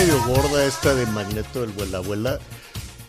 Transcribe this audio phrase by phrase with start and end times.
[0.00, 2.38] Medio gorda esta de Magneto del Vuela Abuela,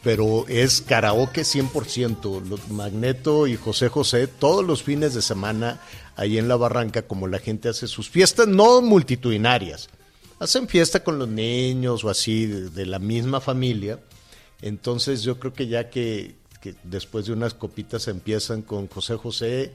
[0.03, 2.42] pero es karaoke 100%.
[2.42, 5.80] Los- Magneto y José José todos los fines de semana
[6.17, 9.88] ahí en la barranca, como la gente hace sus fiestas, no multitudinarias.
[10.39, 13.98] Hacen fiesta con los niños o así, de, la misma familia.
[14.61, 19.72] Entonces yo creo que ya que, que después de unas copitas empiezan con José José,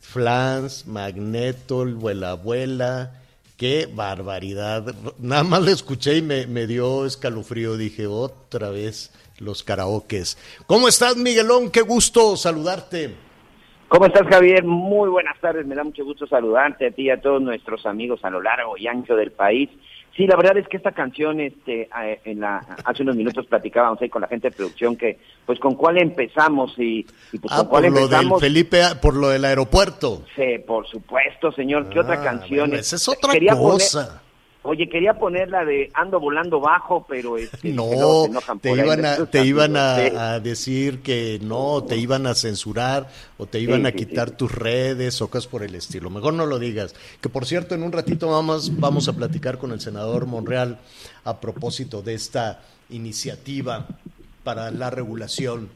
[0.00, 3.20] Flans, Magneto, el Vuela Abuela.
[3.56, 4.94] Qué barbaridad.
[5.18, 7.76] Nada más le escuché y me, me dio escalofrío.
[7.76, 10.36] Dije, otra vez los karaokes.
[10.66, 11.70] ¿Cómo estás, Miguelón?
[11.70, 13.14] Qué gusto saludarte.
[13.88, 14.64] ¿Cómo estás, Javier?
[14.64, 15.66] Muy buenas tardes.
[15.66, 18.76] Me da mucho gusto saludarte a ti y a todos nuestros amigos a lo largo
[18.76, 19.70] y ancho del país.
[20.16, 21.88] Sí, la verdad es que esta canción, este,
[22.24, 25.74] en la, hace unos minutos platicábamos ahí con la gente de producción que, pues, con
[25.74, 28.40] cuál empezamos y, y pues, Ah, con cuál por lo del empezamos.
[28.40, 30.22] Felipe, por lo del aeropuerto.
[30.36, 31.88] Sí, por supuesto, señor.
[31.88, 32.68] ¿Qué otra Ah, canción?
[32.68, 34.22] bueno, esa es otra Quería poner- cosa.
[34.64, 38.26] Oye, quería poner la de Ando volando bajo, pero este, No,
[38.60, 39.94] te iban, a, te iban a,
[40.32, 43.08] a decir que no, te iban a censurar
[43.38, 44.34] o te iban Sí, a sí, quitar sí.
[44.36, 46.10] tus redes o cosas por el estilo.
[46.10, 46.94] Mejor no lo digas.
[47.20, 50.78] Que por cierto, en un ratito vamos, vamos a platicar con el senador Monreal
[51.24, 52.60] a propósito de esta
[52.90, 53.86] iniciativa
[54.42, 55.68] para la regulación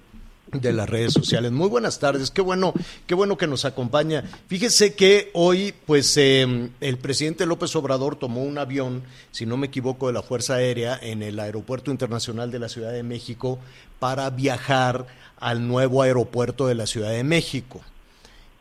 [0.52, 1.52] de las redes sociales.
[1.52, 2.74] Muy buenas tardes, qué bueno,
[3.06, 4.24] qué bueno que nos acompaña.
[4.48, 9.66] Fíjese que hoy, pues, eh, el presidente López Obrador tomó un avión, si no me
[9.66, 13.58] equivoco, de la Fuerza Aérea en el Aeropuerto Internacional de la Ciudad de México
[13.98, 15.06] para viajar
[15.40, 17.80] al nuevo aeropuerto de la Ciudad de México.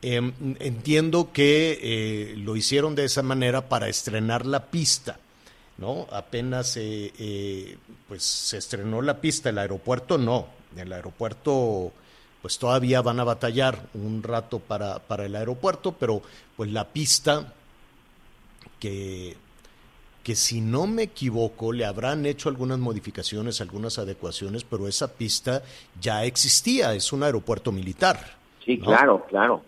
[0.02, 5.20] Eh, entiendo que eh, lo hicieron de esa manera para estrenar la pista,
[5.78, 6.08] ¿no?
[6.12, 7.78] Apenas eh, eh,
[8.08, 11.92] pues se estrenó la pista, el aeropuerto no, el aeropuerto
[12.42, 16.22] pues todavía van a batallar un rato para, para el aeropuerto, pero
[16.56, 17.54] pues la pista
[18.80, 19.36] que,
[20.24, 25.64] que si no me equivoco le habrán hecho algunas modificaciones, algunas adecuaciones, pero esa pista
[26.00, 28.36] ya existía, es un aeropuerto militar.
[28.64, 28.86] Sí, ¿no?
[28.86, 29.62] claro, claro.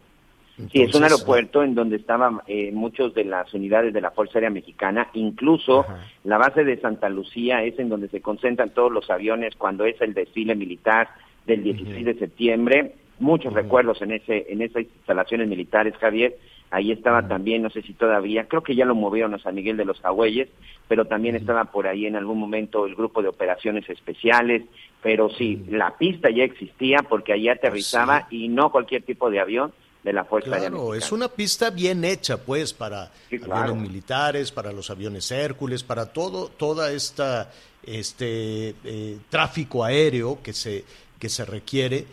[0.71, 4.39] Sí, es un aeropuerto en donde estaban eh, muchos de las unidades de la Fuerza
[4.39, 5.99] Aérea Mexicana, incluso Ajá.
[6.25, 9.99] la base de Santa Lucía es en donde se concentran todos los aviones cuando es
[10.01, 11.09] el desfile militar
[11.47, 12.95] del 16 de septiembre.
[13.19, 16.35] Muchos recuerdos en ese en esas instalaciones militares, Javier.
[16.71, 19.75] Ahí estaba también, no sé si todavía, creo que ya lo movieron a San Miguel
[19.75, 20.49] de los Jagüeyes,
[20.87, 24.63] pero también estaba por ahí en algún momento el grupo de operaciones especiales,
[25.01, 29.73] pero sí, la pista ya existía porque ahí aterrizaba y no cualquier tipo de avión
[30.09, 34.51] de la Fuerza Aérea Claro, es una pista bien hecha, pues, para Sí, aviones militares,
[34.51, 37.51] para los aviones Hércules, para todo, toda esta
[37.83, 40.83] este eh, tráfico aéreo que se,
[41.17, 42.05] que se requiere.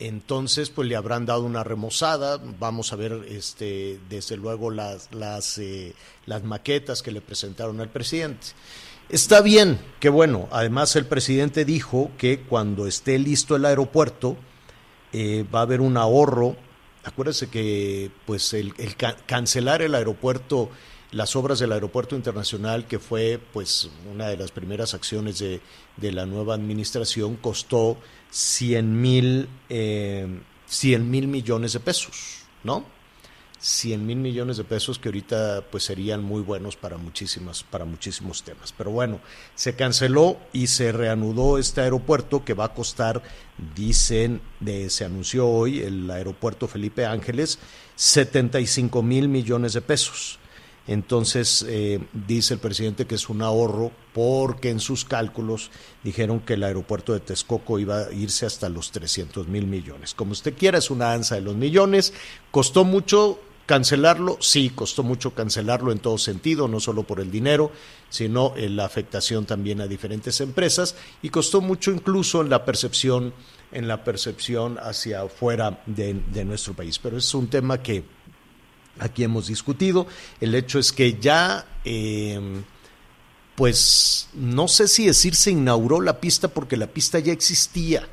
[0.00, 2.40] Entonces, pues le habrán dado una remozada.
[2.58, 5.94] Vamos a ver, este, desde luego, las, las, eh,
[6.26, 8.48] las maquetas que le presentaron al presidente.
[9.08, 10.48] Está bien, qué bueno.
[10.50, 14.36] Además, el presidente dijo que cuando esté listo el aeropuerto,
[15.12, 16.56] eh, va a haber un ahorro.
[17.04, 20.70] Acuérdense que pues el, el ca- cancelar el aeropuerto,
[21.10, 25.60] las obras del aeropuerto internacional, que fue pues una de las primeras acciones de,
[25.96, 27.98] de la nueva administración, costó
[28.30, 30.26] 100 mil eh,
[30.66, 32.84] 100 mil millones de pesos, ¿no?
[33.62, 38.42] 100 mil millones de pesos que ahorita pues serían muy buenos para muchísimas para muchísimos
[38.42, 39.20] temas pero bueno
[39.54, 43.22] se canceló y se reanudó este aeropuerto que va a costar
[43.76, 47.60] dicen de, se anunció hoy el aeropuerto Felipe Ángeles
[47.94, 50.40] 75 mil millones de pesos
[50.88, 55.70] entonces eh, dice el presidente que es un ahorro porque en sus cálculos
[56.02, 60.12] dijeron que el aeropuerto de Texcoco iba a irse hasta los 300 mil millones.
[60.12, 62.12] Como usted quiera, es una danza de los millones.
[62.50, 67.70] Costó mucho cancelarlo, sí, costó mucho cancelarlo en todo sentido, no solo por el dinero,
[68.10, 73.32] sino en la afectación también a diferentes empresas y costó mucho incluso en la percepción,
[73.70, 76.98] en la percepción hacia afuera de, nuestro país.
[76.98, 78.04] Pero es un tema que
[78.98, 80.06] aquí hemos discutido.
[80.40, 82.40] El hecho es que ya, eh,
[83.54, 88.08] pues, no sé si decir se inauguró la pista porque la pista ya existía.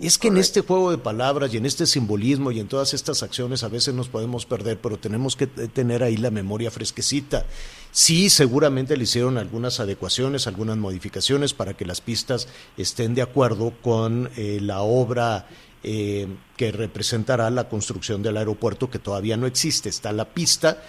[0.00, 3.22] Es que en este juego de palabras y en este simbolismo y en todas estas
[3.22, 7.44] acciones a veces nos podemos perder, pero tenemos que tener ahí la memoria fresquecita.
[7.90, 12.48] Sí, seguramente le hicieron algunas adecuaciones, algunas modificaciones para que las pistas
[12.78, 15.46] estén de acuerdo con eh, la obra
[15.84, 19.90] eh, que representará la construcción del aeropuerto que todavía no existe.
[19.90, 20.82] Está la pista,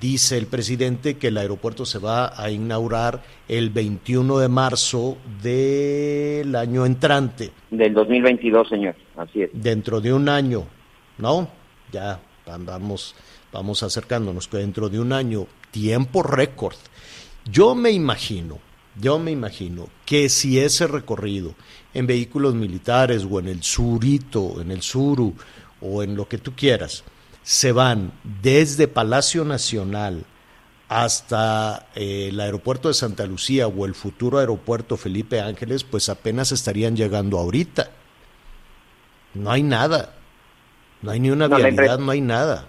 [0.00, 6.54] dice el presidente que el aeropuerto se va a inaugurar el 21 de marzo del
[6.54, 7.50] año entrante.
[7.70, 9.50] Del 2022, señor, así es.
[9.52, 10.64] Dentro de un año,
[11.18, 11.48] ¿no?
[11.92, 13.14] Ya vamos,
[13.52, 16.76] vamos acercándonos, que dentro de un año, tiempo récord.
[17.50, 18.58] Yo me imagino,
[19.00, 21.54] yo me imagino que si ese recorrido
[21.94, 25.34] en vehículos militares o en el surito, en el suru
[25.80, 27.04] o en lo que tú quieras,
[27.50, 28.12] se van
[28.42, 30.26] desde Palacio Nacional
[30.90, 36.52] hasta eh, el aeropuerto de Santa Lucía o el futuro aeropuerto Felipe Ángeles, pues apenas
[36.52, 37.88] estarían llegando ahorita.
[39.32, 40.14] No hay nada.
[41.00, 42.68] No hay ni una No, vialidad, no hay nada.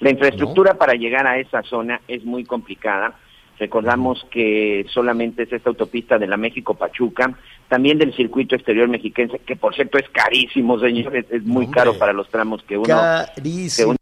[0.00, 3.16] La infraestructura para llegar a esa zona es muy complicada.
[3.60, 7.32] Recordamos que solamente es esta autopista de la México-Pachuca,
[7.68, 11.78] también del circuito exterior mexiquense, que por cierto es carísimo, señores, es muy Hombre.
[11.80, 12.86] caro para los tramos que uno...
[12.86, 12.92] que
[13.36, 13.90] Carísimo.
[13.90, 13.96] uno-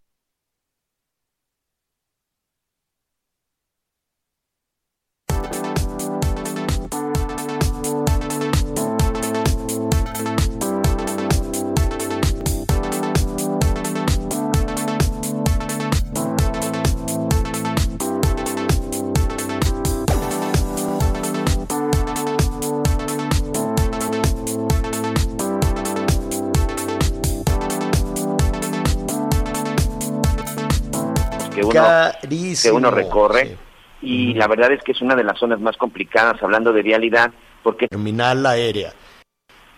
[32.25, 32.73] Carísimo.
[32.73, 33.47] que uno recorre.
[33.47, 33.56] Sí.
[34.03, 37.32] Y la verdad es que es una de las zonas más complicadas, hablando de vialidad,
[37.62, 38.93] porque terminal aérea,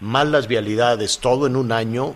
[0.01, 2.15] más las vialidades, todo en un año.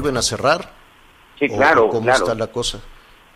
[0.00, 0.72] Vuelven a cerrar?
[1.38, 2.24] sí, ¿O claro, ¿Cómo claro.
[2.24, 2.80] está la cosa?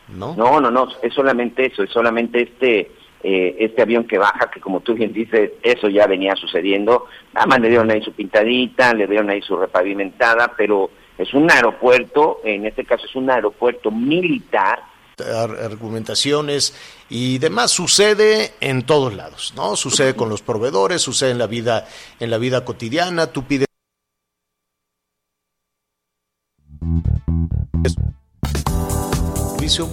[0.08, 0.34] ¿No?
[0.36, 2.90] No, no, no, es solamente eso, es solamente este
[3.26, 7.06] eh, este avión que baja, que como tú bien dices, eso ya venía sucediendo.
[7.32, 11.50] Nada más le dieron ahí su pintadita, le dieron ahí su repavimentada, pero es un
[11.50, 14.80] aeropuerto, en este caso es un aeropuerto militar,
[15.18, 16.74] Ar- argumentaciones
[17.08, 19.74] y demás sucede en todos lados, ¿no?
[19.76, 21.86] Sucede con los proveedores, sucede en la vida
[22.20, 23.68] en la vida cotidiana, tú pides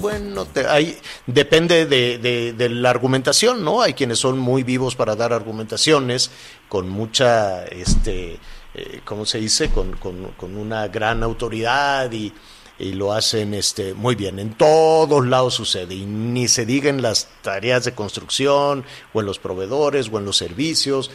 [0.02, 3.82] bueno, hay, depende de, la argumentación, ¿no?
[3.82, 6.32] Hay quienes son muy vivos para dar argumentaciones
[6.70, 8.40] con mucha, este,
[8.74, 9.70] eh, ¿cómo se dice?
[9.70, 12.34] Con, con- una gran autoridad y,
[12.80, 14.40] lo hacen este, muy bien.
[14.40, 18.84] En todos lados sucede y ni se diga en las tareas de construcción
[19.14, 21.12] o en los proveedores o en los servicios.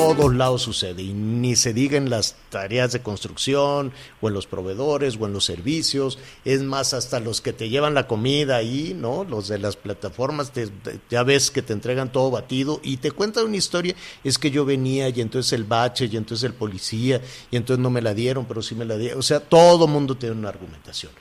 [0.00, 4.46] Todos lados sucede y ni se diga en las tareas de construcción o en los
[4.46, 8.96] proveedores o en los servicios, es más hasta los que te llevan la comida ahí,
[8.98, 9.24] ¿no?
[9.24, 10.70] Los de las plataformas, te-
[11.10, 14.64] ya ves que te entregan todo batido y te cuentan una historia, es que yo
[14.64, 18.46] venía y entonces el bache y entonces el policía y entonces no me la dieron,
[18.46, 21.12] pero sí me la dieron, o sea, todo mundo tiene una argumentación.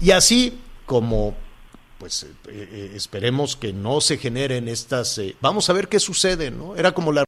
[0.00, 1.34] Y así como
[1.98, 6.52] pues eh, eh, esperemos que no se generen estas, eh, vamos a ver qué sucede,
[6.52, 6.76] ¿no?
[6.76, 7.24] Era como la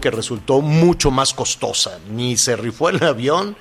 [0.00, 2.00] que resultó mucho más costosa.
[2.10, 3.56] Ni se rifó el avión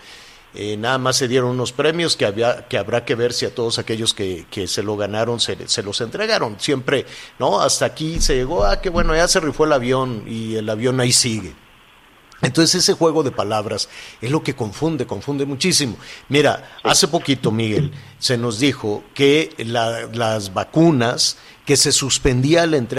[0.55, 3.53] Eh, nada más se dieron unos premios que, había, que habrá que ver si a
[3.53, 6.59] todos aquellos que, que se lo ganaron se, se, los entregaron.
[6.59, 7.05] Siempre,
[7.37, 7.61] ¿no?
[7.61, 10.99] Hasta aquí se llegó, ah, que bueno, ya se rifó el avión y el avión
[10.99, 11.53] ahí sigue.
[12.41, 13.89] Entonces ese juego de palabras
[14.21, 15.97] es lo que confunde, confunde muchísimo.
[16.29, 22.77] Mira, hace poquito, Miguel, se nos dijo que la, las vacunas, que se suspendía la
[22.77, 22.99] entrega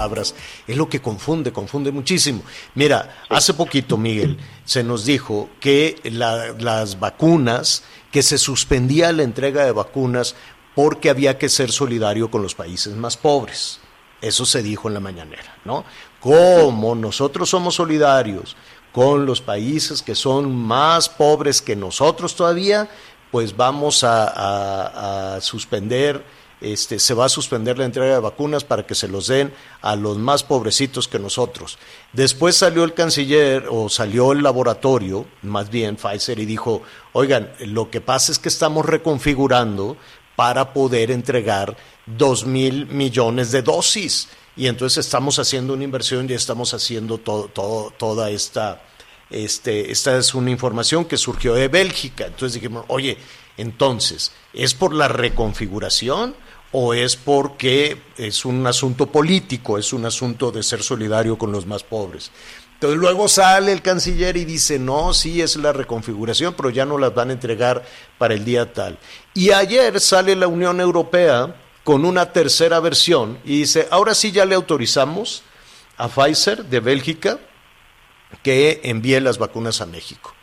[0.00, 0.34] palabras
[0.66, 2.42] es lo que confunde, confunde muchísimo.
[2.74, 9.22] Mira, hace poquito, Miguel, se nos dijo que la, las vacunas, que se suspendía la
[9.22, 10.34] entrega de vacunas
[10.74, 13.80] porque había que ser solidario con los países más pobres.
[14.22, 15.84] Eso se dijo en la mañanera, ¿no?
[16.18, 18.56] Como nosotros somos solidarios
[18.92, 22.88] con los países que son más pobres que nosotros todavía,
[23.30, 26.24] pues vamos a, a, a suspender
[26.60, 29.96] este, se va a suspender la entrega de vacunas para que se los den a
[29.96, 31.78] los más pobrecitos que nosotros.
[32.12, 37.90] Después salió el canciller o salió el laboratorio, más bien Pfizer, y dijo, oigan, lo
[37.90, 39.96] que pasa es que estamos reconfigurando
[40.36, 41.76] para poder entregar
[42.06, 44.28] dos mil millones de dosis.
[44.56, 47.48] Y entonces estamos haciendo una inversión y estamos haciendo todo,
[47.96, 48.82] toda esta,
[49.30, 52.26] este, esta es una información que surgió de Bélgica.
[52.26, 53.16] Entonces dijimos, oye,
[53.56, 56.34] entonces, ¿es por la reconfiguración?
[56.72, 61.66] O es porque es un asunto político, es un asunto de ser solidario con los
[61.66, 62.30] más pobres.
[62.74, 66.96] Entonces luego sale el canciller y dice, no, sí es la reconfiguración, pero ya no
[66.96, 67.84] las van a entregar
[68.16, 68.98] para el día tal.
[69.34, 74.46] Y ayer sale la Unión Europea con una tercera versión y dice, ahora sí ya
[74.46, 75.42] le autorizamos
[75.98, 77.38] a Pfizer de Bélgica
[78.42, 80.34] que envíe las vacunas a México.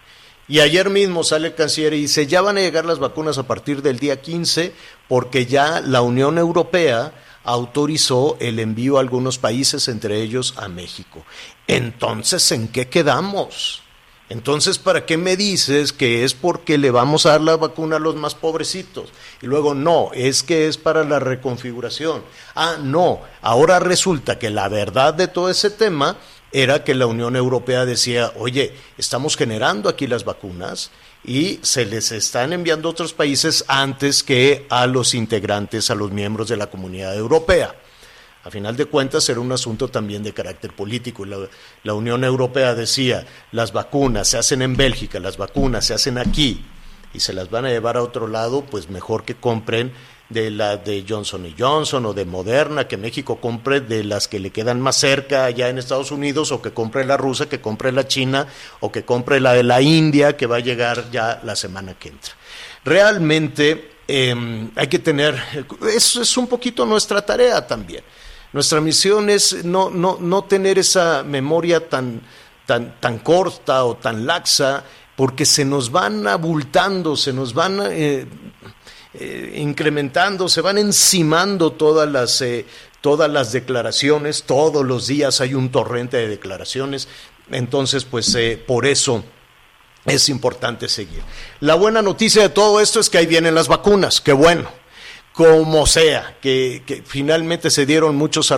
[0.48, 3.48] Y ayer mismo sale el canciller y dice, ya van a llegar las vacunas a
[3.48, 4.74] partir del día 15
[5.08, 7.13] porque ya la Unión Europea
[7.44, 11.24] autorizó el envío a algunos países, entre ellos a México.
[11.66, 13.84] Entonces, ¿en qué quedamos?
[14.30, 18.00] Entonces, ¿para qué me dices que es porque le vamos a dar la vacuna a
[18.00, 19.10] los más pobrecitos?
[19.42, 22.22] Y luego, no, es que es para la reconfiguración.
[22.54, 26.18] Ah, no, ahora resulta que la verdad de todo ese tema
[26.58, 30.90] era que la Unión Europea decía, oye, estamos generando aquí las vacunas
[31.24, 36.12] y se les están enviando a otros países antes que a los integrantes, a los
[36.12, 37.76] miembros de la comunidad europea.
[38.44, 41.26] A final de cuentas era un asunto también de carácter político.
[41.26, 41.38] La,
[41.84, 46.66] la Unión Europea decía, las vacunas se hacen en Bélgica, las vacunas se hacen aquí
[47.14, 49.94] y se las van a llevar a otro lado, pues mejor que compren
[50.30, 54.52] de la de Johnson Johnson o de Moderna, que México compre de las que le
[54.52, 58.08] quedan más cerca allá en Estados Unidos, o que compre la rusa, que compre la
[58.08, 58.48] china,
[58.82, 62.10] o que compre la de la India, que va a llegar ya la semana que
[62.10, 62.34] entra.
[62.84, 65.42] Realmente eh, hay que tener,
[65.94, 68.04] eso es un poquito nuestra tarea también.
[68.54, 72.22] Nuestra misión es no, no, no tener esa memoria tan,
[72.66, 74.84] tan, tan corta o tan laxa,
[75.16, 77.80] porque se nos van abultando, se nos van...
[77.92, 78.26] Eh,
[79.20, 82.66] eh, incrementando, se van encimando todas las, eh,
[83.02, 87.08] todas las declaraciones, todos los días hay un torrente de declaraciones,
[87.52, 89.24] entonces pues eh, por eso
[90.06, 91.22] es importante seguir.
[91.60, 94.70] La buena noticia de todo esto es que ahí vienen las vacunas, qué bueno.
[95.34, 98.52] Como sea, que, finalmente se dieron muchos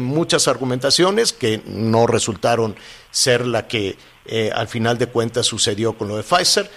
[0.00, 2.74] muchas argumentaciones que no resultaron
[3.12, 6.68] ser la que eh, al final de cuentas sucedió con lo de Pfizer,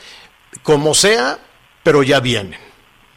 [0.61, 1.39] como sea,
[1.81, 2.66] pero ya vienen.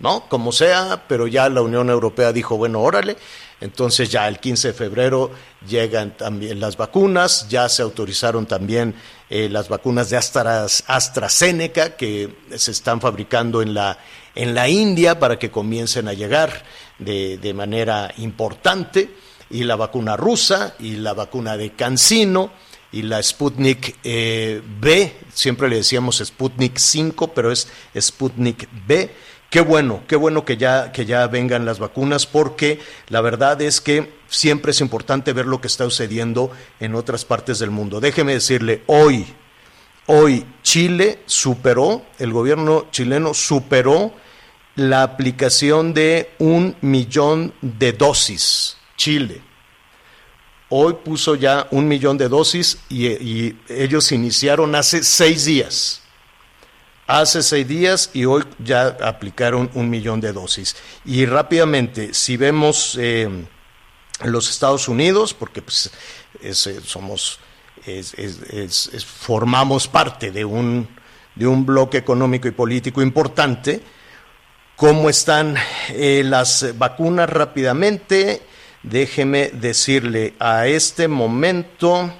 [0.00, 0.28] ¿No?
[0.28, 3.16] Como sea, pero ya la Unión Europea dijo, bueno, órale,
[3.60, 5.30] entonces ya el 15 de febrero
[5.68, 8.94] llegan también las vacunas, ya se autorizaron también
[9.28, 13.98] eh, las vacunas de AstraZeneca que se están fabricando en la,
[14.34, 16.64] en la India para que comiencen a llegar
[16.98, 19.10] de, de manera importante,
[19.50, 22.52] y la vacuna rusa y la vacuna de Cancino
[22.92, 29.10] y la Sputnik eh, B, siempre le decíamos Sputnik 5, pero es Sputnik B
[29.50, 32.78] Qué bueno, qué bueno que ya, que ya vengan las vacunas, porque
[33.08, 37.58] la verdad es que siempre es importante ver lo que está sucediendo en otras partes
[37.58, 37.98] del mundo.
[37.98, 39.26] Déjeme decirle, hoy,
[40.06, 44.12] hoy Chile superó, el gobierno chileno superó
[44.76, 48.76] la aplicación de un millón de dosis.
[48.96, 49.42] Chile.
[50.68, 55.99] Hoy puso ya un millón de dosis y, y ellos iniciaron hace seis días
[57.10, 60.76] hace seis días y hoy ya aplicaron un millón de dosis.
[61.04, 63.28] Y rápidamente, si vemos eh,
[64.24, 65.90] los Estados Unidos, porque pues,
[66.40, 67.40] es, eh, somos,
[67.84, 70.88] es, formamos parte de un,
[71.34, 73.82] de un bloque económico y político importante,
[74.76, 75.56] ¿cómo están
[75.88, 78.42] eh, las vacunas rápidamente?
[78.84, 82.14] Déjeme decirle, a este momento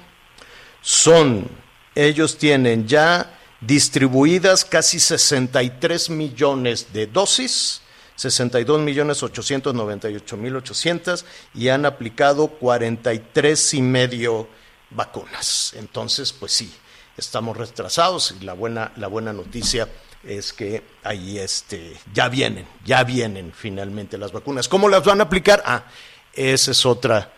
[0.81, 1.47] son,
[1.95, 7.81] ellos tienen ya distribuidas casi 63 millones de dosis,
[8.15, 14.47] 62 millones 898 mil 800 y han aplicado 43 y medio
[14.89, 15.73] vacunas.
[15.77, 16.73] Entonces, pues sí,
[17.17, 19.87] estamos retrasados y la buena, la buena noticia
[20.23, 24.67] es que ahí este, ya vienen, ya vienen finalmente las vacunas.
[24.67, 25.63] ¿Cómo las van a aplicar?
[25.65, 25.85] Ah,
[26.33, 27.33] esa es otra,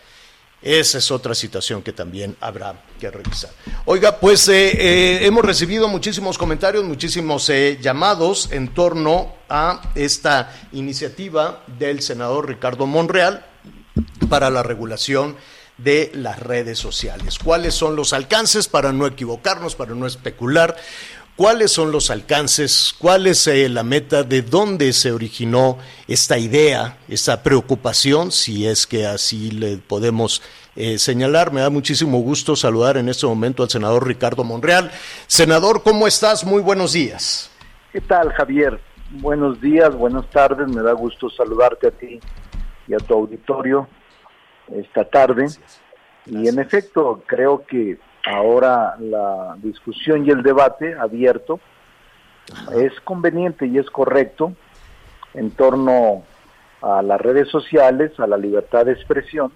[0.63, 3.51] esa es otra situación que también habrá que revisar.
[3.85, 10.55] Oiga, pues eh, eh, hemos recibido muchísimos comentarios, muchísimos eh, llamados en torno a esta
[10.71, 13.45] iniciativa del senador Ricardo Monreal
[14.29, 15.35] para la regulación
[15.77, 17.39] de las redes sociales.
[17.39, 20.77] ¿Cuáles son los alcances para no equivocarnos, para no especular?
[21.35, 22.95] ¿Cuáles son los alcances?
[22.99, 24.21] ¿Cuál es eh, la meta?
[24.21, 28.31] ¿De dónde se originó esta idea, esta preocupación?
[28.31, 30.43] Si es que así le podemos
[30.75, 31.51] eh, señalar.
[31.51, 34.91] Me da muchísimo gusto saludar en este momento al senador Ricardo Monreal.
[35.25, 36.45] Senador, ¿cómo estás?
[36.45, 37.49] Muy buenos días.
[37.91, 38.79] ¿Qué tal, Javier?
[39.09, 40.67] Buenos días, buenas tardes.
[40.67, 42.19] Me da gusto saludarte a ti
[42.87, 43.87] y a tu auditorio
[44.71, 45.47] esta tarde.
[46.27, 51.59] Y en efecto, creo que ahora la discusión y el debate abierto
[52.75, 54.53] es conveniente y es correcto
[55.33, 56.23] en torno
[56.81, 59.51] a las redes sociales, a la libertad de expresión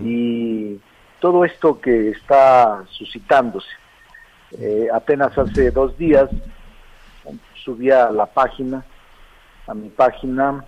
[0.00, 0.78] y
[1.20, 3.68] todo esto que está suscitándose.
[4.58, 6.28] Eh, apenas hace dos días
[7.64, 8.84] subí a la página,
[9.66, 10.64] a mi página,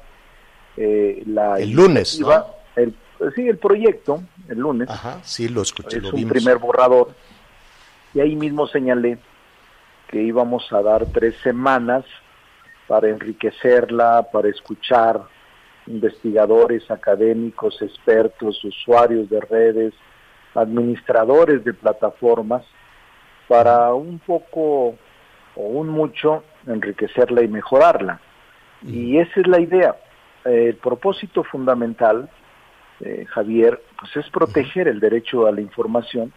[0.77, 2.47] eh, la El lunes, iniciativa,
[2.77, 2.95] el,
[3.35, 7.11] sí, el proyecto, el lunes, Ajá, sí, lo escuché, es lo un primer borrador.
[8.13, 9.19] Y ahí mismo señalé
[10.09, 12.05] que íbamos a dar tres semanas
[12.87, 15.23] para enriquecerla, para escuchar
[15.87, 19.95] investigadores, académicos, expertos, usuarios de redes,
[20.55, 22.65] administradores de plataformas,
[23.49, 24.97] para un poco
[25.57, 28.21] o un mucho enriquecerla y mejorarla.
[28.87, 29.97] Y esa es la idea.
[30.45, 32.29] Eh, el propósito fundamental,
[33.01, 36.33] eh, Javier, pues es proteger el derecho a la información,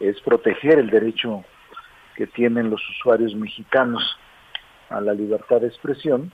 [0.00, 1.44] es proteger el derecho
[2.16, 4.18] que tienen los usuarios mexicanos
[4.90, 6.32] a la libertad de expresión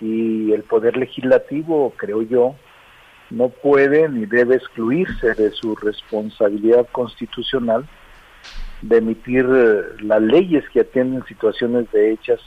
[0.00, 2.56] y el poder legislativo, creo yo,
[3.30, 7.88] no puede ni debe excluirse de su responsabilidad constitucional
[8.82, 12.40] de emitir eh, las leyes que atienden situaciones de hechas,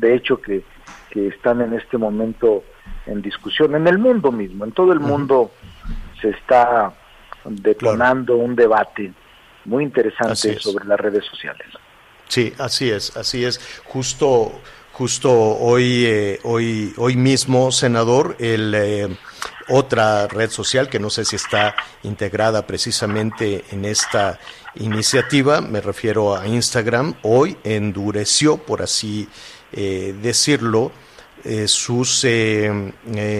[0.00, 0.64] de hecho que,
[1.10, 2.64] que están en este momento
[3.06, 5.50] en discusión en el mundo mismo, en todo el mundo
[6.20, 6.92] se está
[7.44, 9.12] detonando un debate
[9.64, 10.62] muy interesante es.
[10.62, 11.66] sobre las redes sociales.
[12.28, 13.60] Sí, así es, así es.
[13.84, 14.52] Justo,
[14.92, 19.08] justo hoy, eh, hoy, hoy mismo, senador, el eh,
[19.68, 24.38] otra red social que no sé si está integrada precisamente en esta
[24.76, 29.28] iniciativa, me refiero a Instagram, hoy endureció, por así
[29.72, 30.92] eh, decirlo,
[31.44, 32.92] eh, sus eh,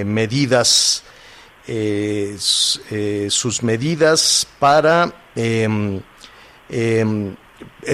[0.06, 1.02] medidas,
[3.28, 6.00] sus medidas para em,
[6.68, 7.34] em,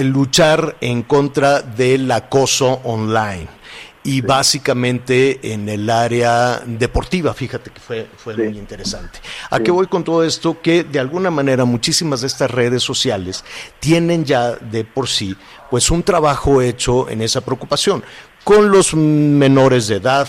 [0.01, 3.47] luchar en contra del acoso online
[4.03, 8.41] y básicamente en el área deportiva, fíjate que fue, fue Sí.
[8.43, 9.19] muy interesante.
[9.49, 9.63] ¿A Sí.
[9.63, 10.61] qué voy con todo esto?
[10.61, 13.43] Que de alguna manera muchísimas de estas redes sociales
[13.81, 15.35] tienen ya de por sí
[15.69, 18.01] pues un trabajo hecho en esa preocupación
[18.47, 20.25] con los menores de edad,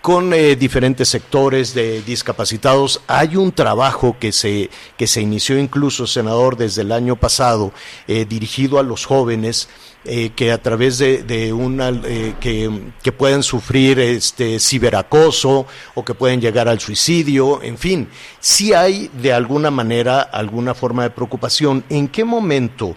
[0.00, 3.02] con eh, diferentes sectores de discapacitados.
[3.06, 7.72] Hay un trabajo que se, que se inició incluso, senador, desde el año pasado,
[8.06, 9.68] eh, dirigido a los jóvenes.
[10.06, 11.92] eh, que a través de, una
[12.40, 12.70] que,
[13.02, 18.08] que pueden sufrir este ciberacoso o que pueden llegar al suicidio, en fin,
[18.40, 21.84] si hay de alguna manera alguna forma de preocupación.
[21.90, 22.96] ¿En qué momento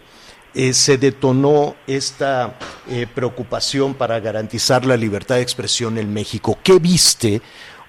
[0.54, 2.56] eh, se detonó esta
[2.90, 6.58] eh, preocupación para garantizar la libertad de expresión en México?
[6.64, 7.42] ¿Qué viste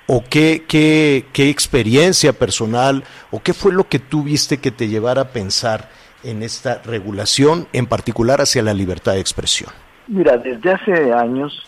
[0.07, 4.88] o qué, qué, qué experiencia personal o qué fue lo que tú viste que te
[4.88, 5.88] llevara a pensar
[6.25, 9.70] en esta regulación, en particular hacia la libertad de expresión?
[10.07, 11.66] Mira, desde hace años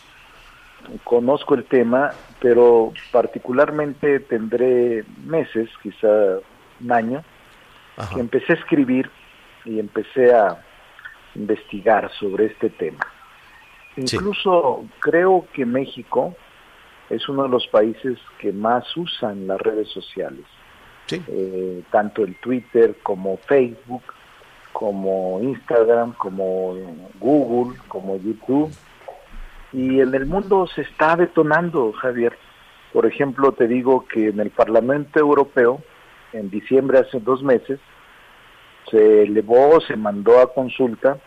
[1.02, 6.08] conozco el tema, pero particularmente tendré meses, quizá
[6.80, 7.24] un año,
[7.96, 8.14] Ajá.
[8.14, 9.10] que empecé a escribir
[9.64, 10.63] y empecé a
[11.34, 13.06] investigar sobre este tema.
[13.96, 14.16] Sí.
[14.16, 16.34] Incluso creo que México
[17.10, 20.44] es uno de los países que más usan las redes sociales,
[21.06, 21.22] Sí.
[21.28, 24.02] eh, tanto el Twitter como Facebook,
[24.72, 26.74] como Instagram, como
[27.20, 28.72] Google, como YouTube.
[29.72, 32.36] Y en el mundo se está detonando, Javier.
[32.92, 35.80] Por ejemplo, te digo que en el Parlamento Europeo,
[36.32, 37.78] en diciembre, hace dos meses,
[38.90, 41.18] se elevó, se mandó a consulta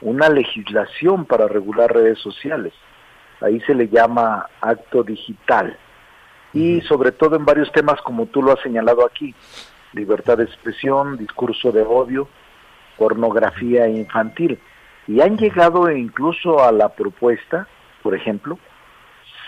[0.00, 2.72] una legislación para regular redes sociales.
[3.40, 5.76] Ahí se le llama acto digital.
[6.52, 9.34] Y sobre todo en varios temas como tú lo has señalado aquí,
[9.92, 12.28] libertad de expresión, discurso de odio,
[12.98, 14.58] pornografía infantil.
[15.06, 17.66] Y han llegado incluso a la propuesta,
[18.02, 18.58] por ejemplo,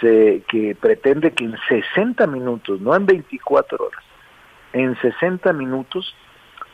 [0.01, 4.05] se, que pretende que en 60 minutos, no en 24 horas,
[4.73, 6.15] en 60 minutos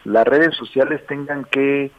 [0.04, 1.90] las redes sociales tengan que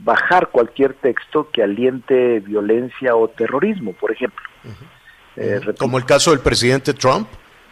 [0.00, 4.44] bajar cualquier texto que aliente violencia o terrorismo, por ejemplo.
[5.36, 7.28] Eh, Como el caso del presidente Trump.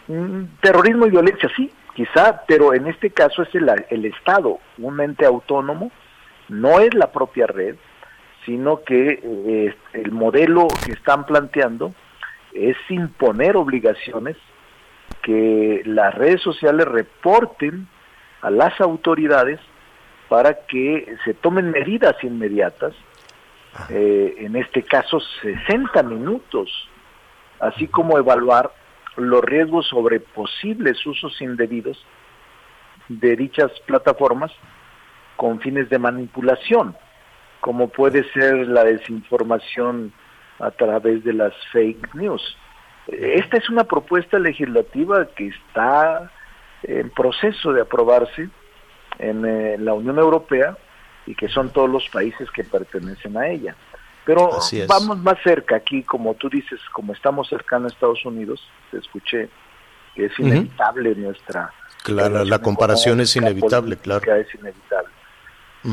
[0.09, 5.01] Mm, Terrorismo y violencia, sí, quizá, pero en este caso es el, el Estado, un
[5.01, 5.91] ente autónomo,
[6.49, 7.77] no es la propia red,
[8.45, 11.95] sino que eh, el modelo que están planteando
[12.53, 14.37] es imponer obligaciones
[15.23, 17.87] que las redes sociales reporten
[18.41, 19.61] a las autoridades
[20.33, 22.95] para que se tomen medidas inmediatas,
[23.91, 26.89] eh, en este caso 60 minutos,
[27.61, 28.73] así como evaluar
[29.17, 32.03] los riesgos sobre posibles usos indebidos
[33.11, 34.51] de dichas plataformas
[35.37, 36.97] con fines de manipulación,
[37.61, 40.15] como puede ser la desinformación
[40.61, 42.57] a través de las fake news.
[43.07, 46.33] Esta es una propuesta legislativa que está
[46.85, 48.49] en proceso de aprobarse
[49.23, 50.77] en eh, la Unión Europea
[51.27, 53.77] y que son todos los países que pertenecen a ella.
[54.25, 54.51] Pero
[54.87, 59.49] vamos más cerca aquí, como tú dices, como estamos cercanos a Estados Unidos, te escuché
[60.15, 61.73] que es inevitable nuestra...
[62.05, 64.35] Claro, la relación comparación es inevitable, claro.
[64.35, 65.11] Es inevitable.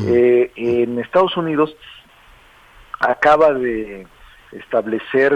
[0.06, 1.74] Eh, en Estados Unidos
[3.00, 4.06] acaba de
[4.52, 5.32] establecer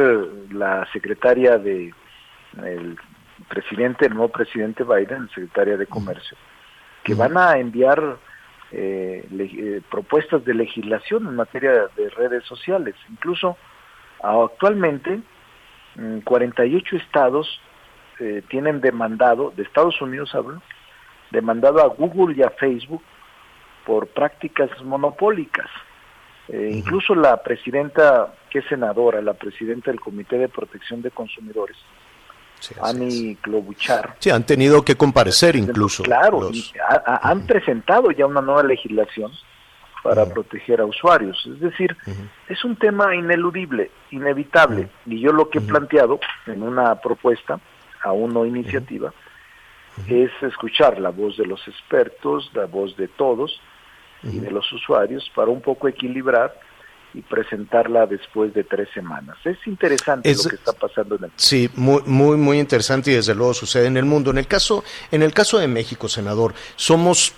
[0.50, 1.92] la secretaria de
[2.62, 2.96] el
[3.48, 6.36] presidente, el nuevo presidente Biden, secretaria de Comercio,
[7.04, 8.16] que van a enviar
[8.72, 9.44] eh, le-
[9.76, 12.94] eh, propuestas de legislación en materia de redes sociales.
[13.08, 13.56] Incluso
[14.22, 15.20] actualmente
[15.96, 17.60] mm, 48 estados
[18.20, 20.60] eh, tienen demandado, de Estados Unidos hablo,
[21.30, 23.02] demandado a Google y a Facebook
[23.86, 25.68] por prácticas monopólicas.
[26.48, 31.76] Eh, Incluso la presidenta, que es senadora, la presidenta del Comité de Protección de Consumidores,
[32.68, 32.74] Sí.
[32.82, 36.02] Annie Klobuchar, Sí, han tenido que comparecer incluso.
[36.02, 39.30] Claro, los- ha- ha- han presentado ya una nueva legislación
[40.02, 41.46] para proteger a usuarios.
[41.50, 41.96] Es decir,
[42.48, 44.88] es un tema ineludible, inevitable.
[45.06, 47.58] Y yo lo que he planteado en una propuesta,
[48.02, 49.12] aún no iniciativa,
[50.08, 53.60] es escuchar la voz de los expertos, la voz de todos
[54.24, 56.54] y de los usuarios para un poco equilibrar
[57.14, 59.36] y presentarla después de tres semanas.
[59.44, 63.14] Es interesante Es- lo que está pasando en el Sí, muy, muy, muy interesante y
[63.14, 64.30] desde luego sucede en el mundo.
[64.32, 67.32] En el caso, en el caso de México, senador, somos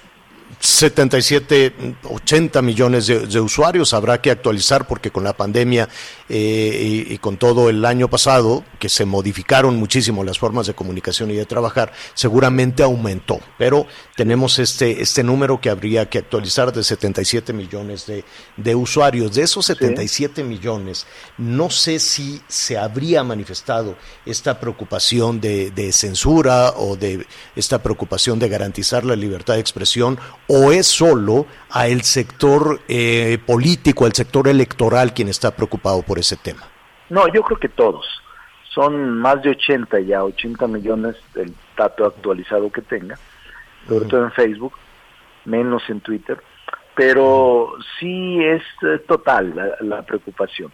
[0.58, 3.92] 77, 80 millones de, de usuarios.
[3.94, 5.88] Habrá que actualizar porque con la pandemia
[6.28, 10.74] eh, y, y con todo el año pasado, que se modificaron muchísimo las formas de
[10.74, 13.38] comunicación y de trabajar, seguramente aumentó.
[13.58, 18.24] Pero tenemos este, este número que habría que actualizar de 77 millones de,
[18.56, 19.34] de usuarios.
[19.34, 21.06] De esos 77 millones,
[21.38, 28.38] no sé si se habría manifestado esta preocupación de, de censura o de esta preocupación
[28.38, 34.12] de garantizar la libertad de expresión o es solo a el sector eh, político, al
[34.12, 36.62] sector electoral quien está preocupado por ese tema.
[37.08, 38.06] No, yo creo que todos.
[38.74, 43.18] Son más de 80 ya, 80 millones del dato actualizado que tenga,
[43.88, 44.74] sobre todo en Facebook,
[45.44, 46.42] menos en Twitter,
[46.94, 50.70] pero sí es eh, total la, la preocupación.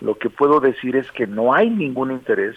[0.00, 2.56] Lo que puedo decir es que no hay ningún interés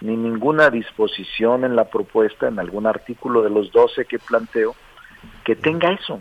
[0.00, 4.74] ni ninguna disposición en la propuesta, en algún artículo de los 12 que planteo,
[5.46, 6.20] que tenga eso.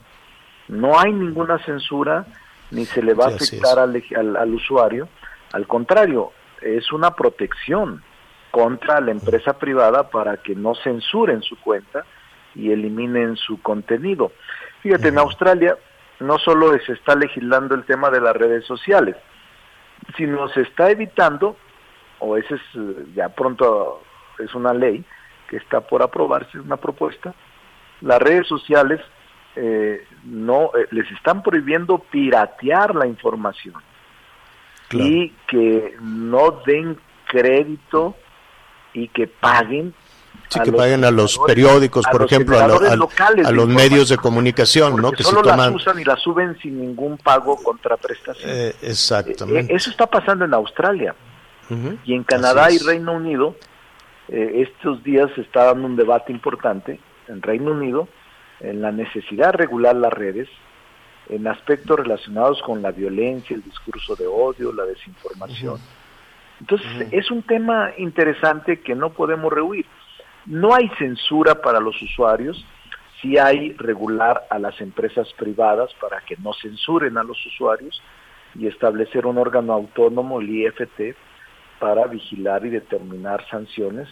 [0.68, 2.28] No hay ninguna censura,
[2.70, 5.10] ni se le va Sí, a afectar al, al- al usuario.
[5.52, 8.04] Al contrario, es una protección
[8.52, 12.06] contra la empresa privada para que no censuren su cuenta
[12.54, 14.32] y eliminen su contenido.
[14.82, 15.76] Fíjate, en Australia
[16.20, 19.16] no solo se está legislando el tema de las redes sociales,
[20.16, 21.58] sino se está evitando,
[22.20, 22.62] o ese es
[23.16, 24.04] ya pronto
[24.40, 25.04] es una ley
[25.50, 27.34] que está por aprobarse, una propuesta,
[28.02, 29.02] las redes sociales
[29.56, 33.76] eh, no eh, les están prohibiendo piratear la información
[34.88, 35.10] Claro.
[35.10, 38.16] y que no den crédito
[38.94, 39.94] y que paguen
[40.50, 43.68] Sí, a que los paguen a los periódicos, a por los ejemplo, a, lo- los
[43.68, 45.12] medios de comunicación, ¿no?
[45.12, 45.58] Que se toman.
[45.58, 48.48] las usan y las suben sin ningún pago contra prestación.
[48.52, 49.74] Eh, Eh, exactamente.
[49.74, 51.16] Eso está pasando en Australia.
[52.04, 52.78] Y en Canadá y.
[52.78, 53.56] Reino Unido,
[54.28, 58.08] eh, estos días se está dando un debate importante en Reino Unido
[58.60, 60.50] en la necesidad de regular las redes
[61.30, 65.80] en aspectos relacionados con la violencia, el discurso de odio, la desinformación.
[66.60, 69.86] Entonces, es un tema interesante que no podemos rehuir.
[70.46, 72.64] No hay censura para los usuarios,
[73.22, 78.02] sí hay regular a las empresas privadas para que no censuren a los usuarios
[78.54, 81.16] y establecer un órgano autónomo, el IFT,
[81.80, 84.08] para vigilar y determinar sanciones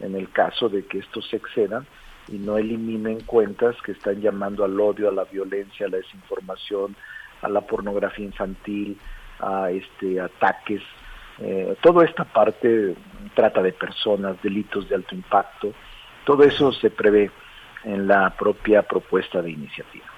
[0.00, 1.86] en el caso de que estos se excedan
[2.28, 6.94] y no eliminen cuentas que están llamando al odio, a la violencia, a la desinformación,
[7.42, 8.98] a la pornografía infantil,
[9.40, 10.82] a este ataques,
[11.40, 12.96] eh, toda esta parte
[13.34, 15.72] trata de personas, delitos de alto impacto,
[16.24, 17.30] todo eso se prevé
[17.84, 20.17] en la propia propuesta de iniciativa.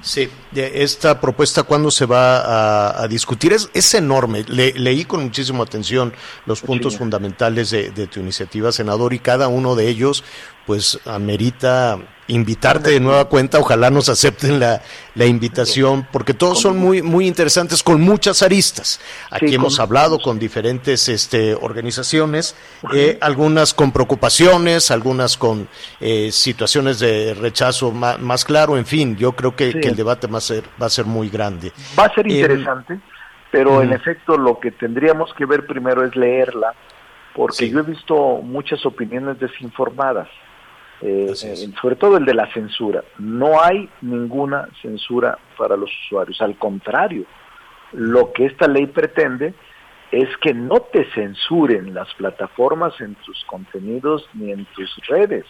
[0.00, 3.52] Sí, esta propuesta, ¿cuándo se va a, a discutir?
[3.52, 4.44] Es, es enorme.
[4.46, 6.12] Le- leí con muchísima atención
[6.46, 6.98] los puntos Sí.
[7.00, 10.22] fundamentales de, de tu iniciativa, senador, y cada uno de ellos,
[10.66, 11.98] pues, amerita
[12.28, 13.58] invitarte de nueva cuenta.
[13.58, 14.80] Ojalá nos acepten la,
[15.14, 19.00] la invitación, porque todos son muy, muy interesantes, con muchas aristas.
[19.30, 22.54] Aquí Sí, hemos con- hablado con diferentes este, organizaciones,
[22.94, 25.68] eh, algunas con preocupaciones, algunas con
[26.00, 29.80] eh, situaciones de rechazo ma- más, claro, en fin, yo creo que, Sí.
[29.80, 31.72] que el debate va a ser, va a ser muy grande.
[31.98, 33.00] Va a ser Em, interesante,
[33.50, 36.74] pero en efecto lo que tendríamos que ver primero es leerla,
[37.34, 37.70] porque Sí.
[37.70, 40.28] yo he visto muchas opiniones desinformadas,
[41.00, 43.04] eh, eh, sobre todo el de la censura.
[43.18, 47.24] No hay ninguna censura para los usuarios, al contrario,
[47.92, 49.54] lo que esta ley pretende
[50.10, 55.44] es que no te censuren las plataformas en tus contenidos ni en tus redes.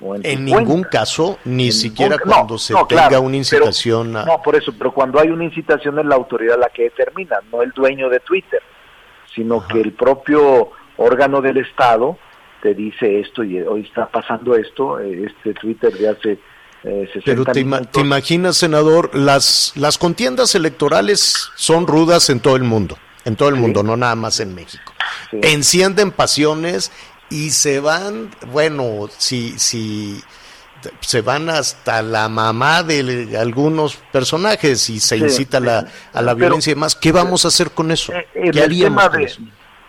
[0.00, 0.88] O en, En tu ningún cuenta.
[0.90, 4.24] caso, ni En siquiera ningún- no, cuando se no, tenga claro, una pero- incitación a...
[4.24, 7.62] No, por eso, pero cuando hay una incitación es la autoridad la que determina, no
[7.62, 8.62] el dueño de Twitter,
[9.34, 12.16] sino que el propio órgano del Estado
[12.62, 16.38] te dice esto y hoy está pasando esto, eh, este Twitter de hace
[16.84, 17.92] eh, 60 Pero te, ima- minutos.
[17.92, 23.48] te imaginas, senador, las, las contiendas electorales son rudas en todo el mundo, en todo
[23.48, 23.60] el Sí.
[23.60, 24.92] mundo, no nada más en México.
[25.30, 25.38] Sí.
[25.42, 26.92] Encienden pasiones
[27.30, 30.20] y se van, bueno, si, si
[31.00, 36.22] se van hasta la mamá de algunos personajes y se Sí, incita a la, a
[36.22, 36.94] la violencia y demás.
[36.94, 38.12] ¿Qué vamos a hacer con eso?
[38.12, 39.40] Eh, ¿Qué haríamos tema con de, eso?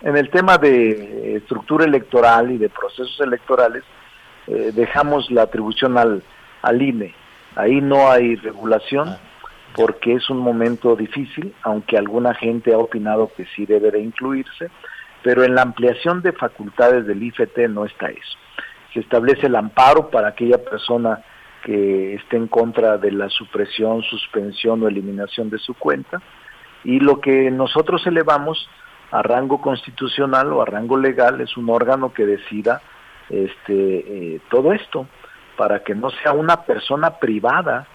[0.02, 3.84] En el tema de eh, estructura electoral y de procesos electorales,
[4.46, 6.22] eh, dejamos la atribución al,
[6.62, 7.14] al INE.
[7.56, 9.16] Ahí no hay regulación
[9.74, 14.70] porque es un momento difícil, aunque alguna gente ha opinado que sí debe de incluirse,
[15.22, 18.38] pero en la ampliación de facultades del IFT no está eso.
[18.92, 21.22] Se establece el amparo para aquella persona
[21.62, 26.20] que esté en contra de la supresión, suspensión o eliminación de su cuenta
[26.84, 28.68] y lo que nosotros elevamos
[29.10, 32.80] a rango constitucional o a rango legal es un órgano que decida
[33.28, 35.06] este eh, todo esto
[35.56, 37.86] para que no sea una persona privada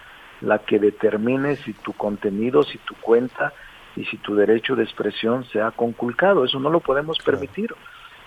[0.41, 3.53] la que determine si tu contenido, si tu cuenta
[3.95, 6.43] y si tu derecho de expresión se ha conculcado.
[6.43, 7.73] Eso no lo podemos permitir.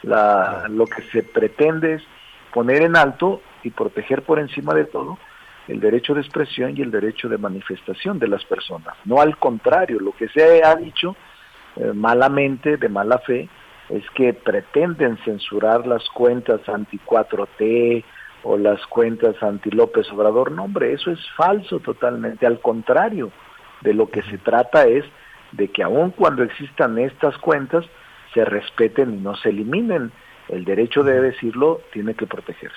[0.02, 2.02] La, Lo que se pretende es
[2.52, 5.18] poner en alto y proteger por encima de todo
[5.68, 8.96] el derecho de expresión y el derecho de manifestación de las personas.
[9.04, 11.14] No al contrario, lo que se ha dicho
[11.78, 13.48] eh, malamente, de mala fe,
[13.88, 18.04] es que pretenden censurar las cuentas anti-4T
[18.42, 20.52] o las cuentas anti-López Obrador.
[20.52, 22.46] No, hombre, eso es falso totalmente.
[22.46, 23.30] Al contrario,
[23.80, 25.04] de lo que se trata es
[25.52, 27.84] de que aun cuando existan estas cuentas,
[28.34, 30.12] se respeten y no se eliminen.
[30.48, 32.76] El derecho de decirlo tiene que protegerse.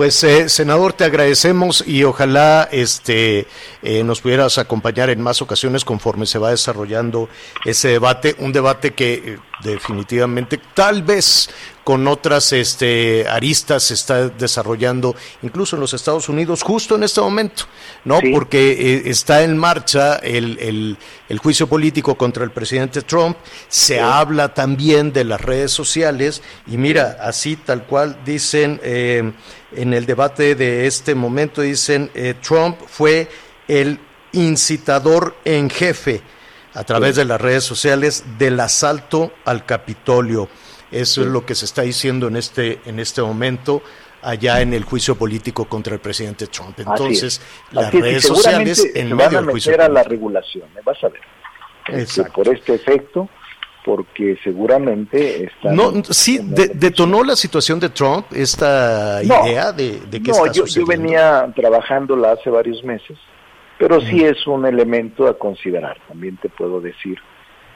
[0.00, 3.46] Pues, eh, senador, te agradecemos y ojalá este,
[3.82, 7.28] eh, nos pudieras acompañar en más ocasiones conforme se va desarrollando
[7.66, 11.50] ese debate, un debate que eh, definitivamente, tal vez
[11.90, 17.20] con otras este, aristas se está desarrollando, incluso en los Estados Unidos, justo en este
[17.20, 17.64] momento,
[18.04, 18.20] ¿no?
[18.20, 18.30] Sí.
[18.32, 20.96] Porque eh, está en marcha el, el-
[21.28, 26.76] el juicio político contra el presidente Trump, se habla también de las redes sociales y
[26.76, 29.32] mira, así tal cual dicen eh,
[29.74, 33.28] en el debate de este momento, dicen eh, Trump fue
[33.66, 33.98] el
[34.32, 36.22] incitador en jefe
[36.74, 40.48] a través de las redes sociales del asalto al Capitolio.
[40.90, 43.82] Eso es lo que se está diciendo en este, en este momento
[44.22, 46.78] allá en el juicio político contra el presidente Trump.
[46.80, 47.72] Entonces, es.
[47.72, 50.68] las Así redes sociales en se medio van a del juicio meter a la regulación,
[50.76, 50.80] ¿eh?
[50.84, 51.20] vas a ver.
[51.86, 52.32] Este, Exacto.
[52.34, 53.28] por este efecto,
[53.84, 60.00] porque seguramente están No, sí, de- detonó la situación de Trump esta No, idea de,
[60.00, 63.16] de que no, está yo, yo venía trabajánondla hace varios meses,
[63.78, 65.98] pero sí es un elemento a considerar.
[66.08, 67.16] También te puedo decir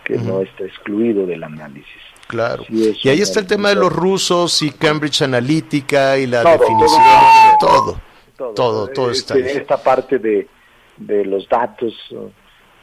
[0.04, 2.02] que no está excluido del análisis.
[2.26, 2.64] Claro.
[2.68, 6.52] Sí, y ahí está el tema de los rusos y Cambridge Analytica y la Todo,
[6.52, 7.02] definición,
[7.60, 8.00] todo,
[8.36, 9.56] todo, todo, todo, está Este, ahí.
[9.58, 10.48] esta parte de,
[10.96, 11.94] de los datos,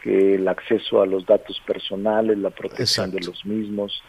[0.04, 4.01] que el acceso a los datos personales, la protección de los mismos,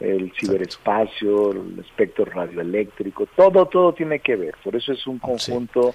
[0.00, 4.54] el ciberespacio, el espectro radioeléctrico, todo, todo tiene que ver.
[4.64, 5.94] Por eso es un conjunto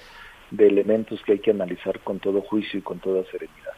[0.52, 3.74] de elementos que hay que analizar con todo juicio y con toda serenidad.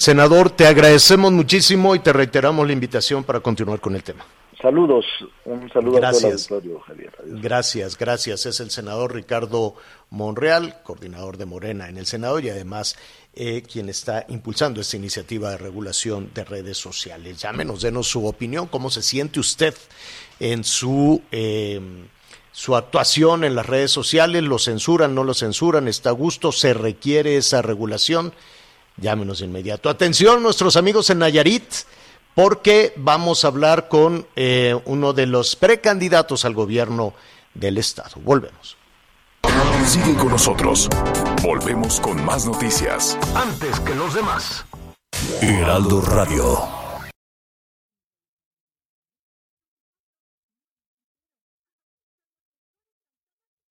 [0.00, 4.24] Senador, te agradecemos muchísimo y te reiteramos la invitación para continuar con el tema.
[4.58, 5.04] Saludos,
[5.44, 6.50] un saludo a todo el Gracias.
[6.50, 7.12] auditorio, Javier.
[7.22, 7.42] Adiós.
[7.42, 8.46] Gracias, gracias.
[8.46, 9.74] Es el senador Ricardo
[10.08, 12.96] Monreal, coordinador de Morena en el Senado y además
[13.34, 17.36] eh, quien está impulsando esta iniciativa de regulación de redes sociales.
[17.36, 19.74] Llámenos, denos su opinión, cómo se siente usted
[20.38, 21.78] en su, eh,
[22.52, 26.72] su actuación en las redes sociales, lo censuran, no lo censuran, está a gusto, se
[26.72, 28.32] requiere esa regulación.
[29.00, 29.88] Llámenos de inmediato.
[29.88, 31.64] Atención, nuestros amigos en Nayarit
[32.34, 37.14] porque vamos a hablar con eh, uno de los precandidatos al gobierno
[37.54, 38.12] del estado.
[38.16, 38.76] Volvemos.
[39.86, 40.88] Sigue con nosotros.
[41.42, 43.18] Volvemos con más noticias.
[43.34, 44.64] Antes que los demás.
[45.40, 46.79] Heraldo Radio.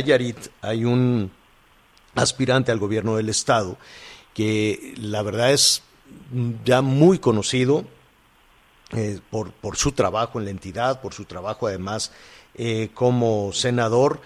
[0.00, 1.30] Nayarit hay un
[2.14, 3.76] aspirante al gobierno del estado
[4.34, 5.82] que la verdad es
[6.64, 7.84] ya muy conocido
[8.96, 12.12] eh, por, por su trabajo en la entidad, por su trabajo además
[12.54, 14.20] eh, como senador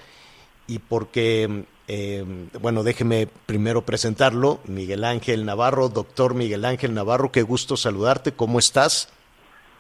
[0.66, 2.24] y porque, eh,
[2.60, 8.58] bueno, déjeme primero presentarlo, Miguel Ángel Navarro, doctor Miguel Ángel Navarro, qué gusto saludarte, ¿cómo
[8.58, 9.12] estás?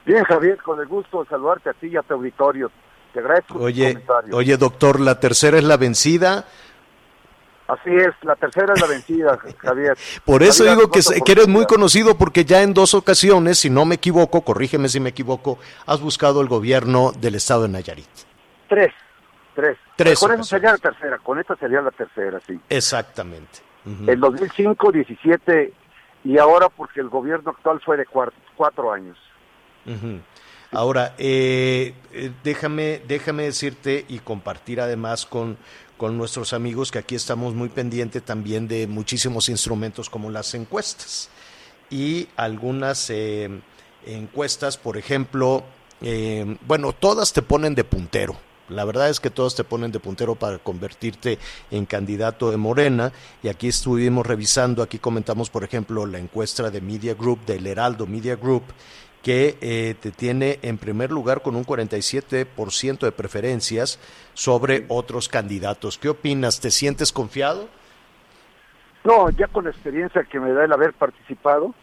[0.04, 2.70] Bien, Javier, con el gusto de saludarte a ti y a tu auditorio.
[3.14, 3.96] Te agradezco Oye,
[4.32, 6.46] oye, doctor, la tercera es la vencida.
[7.68, 9.96] Así es, la tercera es la vencida, Javier.
[10.24, 13.84] Por eso Javier, digo que, eres muy conocido porque ya en dos ocasiones, si no
[13.84, 18.08] me equivoco, corrígeme si me equivoco, has buscado el gobierno del estado de Nayarit.
[18.68, 18.92] Tres,
[19.54, 19.78] tres.
[19.94, 22.58] Tres Con eso sería la tercera, con esta sería la tercera, sí.
[22.68, 23.60] Exactamente.
[23.86, 24.10] Ujú.
[24.10, 25.72] El 2005, 17
[26.24, 28.06] y ahora porque el gobierno actual fue de
[28.56, 29.16] cuatro años.
[29.86, 30.20] Ujú.
[30.74, 35.56] Ahora, eh, eh, déjame, déjame decirte y compartir además con,
[35.96, 41.30] con nuestros amigos que aquí estamos muy pendientes también de muchísimos instrumentos como las encuestas.
[41.90, 43.48] Y algunas eh,
[44.06, 45.64] encuestas, por ejemplo,
[46.02, 48.36] eh, bueno, todas te ponen de puntero.
[48.68, 51.38] La verdad es que todas te ponen de puntero para convertirte
[51.70, 53.12] en candidato de Morena.
[53.42, 58.06] Y aquí estuvimos revisando, aquí comentamos, por ejemplo, la encuesta de Media Group, del Heraldo
[58.06, 58.64] Media Group,
[59.24, 63.98] que eh, te tiene en primer lugar con un 47% de preferencias
[64.34, 65.96] sobre otros candidatos.
[65.96, 66.60] ¿Qué opinas?
[66.60, 67.68] ¿Te sientes confiado?
[69.02, 71.74] No, ya con la experiencia que me da el haber participado,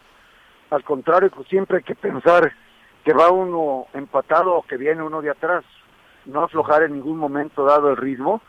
[0.70, 2.52] al contrario, pues siempre hay que pensar
[3.04, 5.64] que va uno empatado o que viene uno de atrás,
[6.24, 8.40] no aflojar en ningún momento dado el ritmo.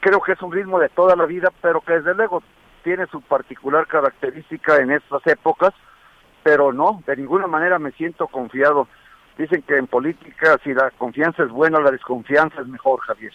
[0.00, 2.42] Creo que es un ritmo de toda la vida, pero que desde luego
[2.84, 5.74] tiene su particular característica en estas épocas,
[6.42, 8.88] pero no, de ninguna manera me siento confiado.
[9.38, 13.32] Dicen que en política si la confianza es buena, la desconfianza es mejor, Javier.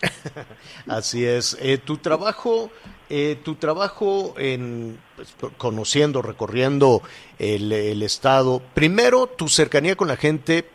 [0.88, 1.56] Así es.
[1.60, 2.70] Eh, tu trabajo,
[3.08, 7.02] eh, tu trabajo en pues, conociendo, recorriendo
[7.38, 8.62] el, el estado.
[8.74, 10.68] Primero, tu cercanía con la gente.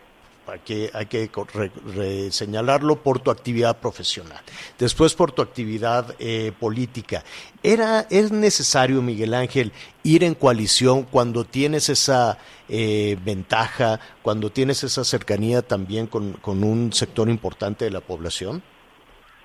[0.47, 4.39] Hay que, hay que re- re- señalarlo por tu actividad profesional.
[4.77, 7.23] Después por tu actividad eh, política.
[7.63, 9.71] Era, es necesario, Miguel Ángel,
[10.03, 12.37] ir en coalición cuando tienes esa
[12.69, 18.61] eh, ventaja, cuando tienes esa cercanía también con un sector importante de la población.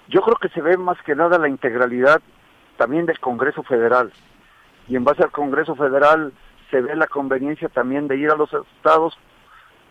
[0.08, 2.20] Yo creo que se ve más que nada la integralidad
[2.76, 4.12] también del Congreso Federal.
[4.88, 6.32] Y en base al Congreso Federal
[6.70, 9.16] se ve la conveniencia también de ir a los estados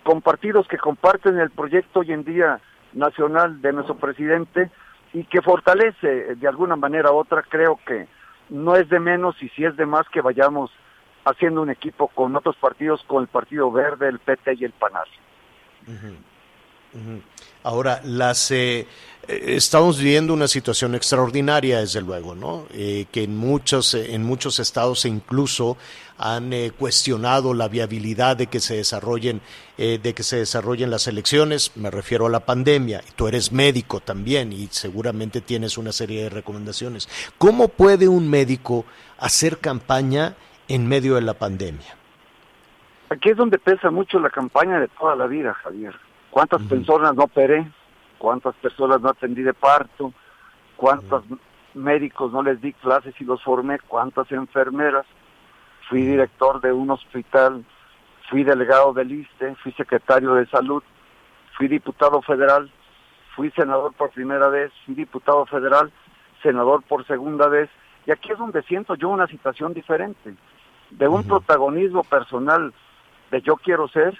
[0.04, 2.60] con partidos que comparten el proyecto hoy en día
[2.94, 4.69] nacional de nuestro presidente
[5.13, 8.08] y que fortalece eh, de alguna manera u otra, creo que
[8.50, 10.71] no es de menos y si es de más que vayamos
[11.26, 15.08] haciendo un equipo con otros partidos, con el Partido Verde, el PT y el PANAL.
[15.88, 17.21] Ujú.
[17.64, 18.88] Ahora, las eh,
[19.28, 22.66] eh, estamos viviendo una situación extraordinaria, desde luego, ¿no?
[22.74, 25.78] Eh, que en muchos eh, en muchos estados incluso
[26.18, 29.42] han eh, cuestionado la viabilidad de que se desarrollen
[29.78, 31.72] eh, de que se desarrollen las elecciones.
[31.76, 33.02] Me refiero a la pandemia.
[33.16, 37.08] Tú eres médico también y seguramente tienes una serie de recomendaciones.
[37.38, 38.86] ¿Cómo puede un médico
[39.18, 40.36] hacer campaña
[40.68, 41.96] en medio de la pandemia?
[43.10, 45.96] Aquí es donde pesa mucho la campaña de toda la vida, Javier.
[46.32, 47.67] ¿Cuántas personas no operé?
[48.17, 50.13] ¿Cuántas personas no atendí de parto?
[50.75, 51.23] ¿Cuántos
[51.73, 53.80] médicos no les di clases y los formé?
[53.80, 55.06] ¿Cuántas enfermeras?
[55.90, 57.65] Fui director de un hospital,
[58.30, 60.84] fui delegado del ISTE, fui secretario de salud,
[61.58, 62.71] fui diputado federal,
[63.36, 65.92] fui senador por primera vez, fui diputado federal,
[66.44, 67.69] senador por segunda vez,
[68.06, 70.36] y aquí es donde siento yo una situación diferente,
[70.92, 72.73] de un protagonismo personal
[73.32, 74.17] de yo quiero ser,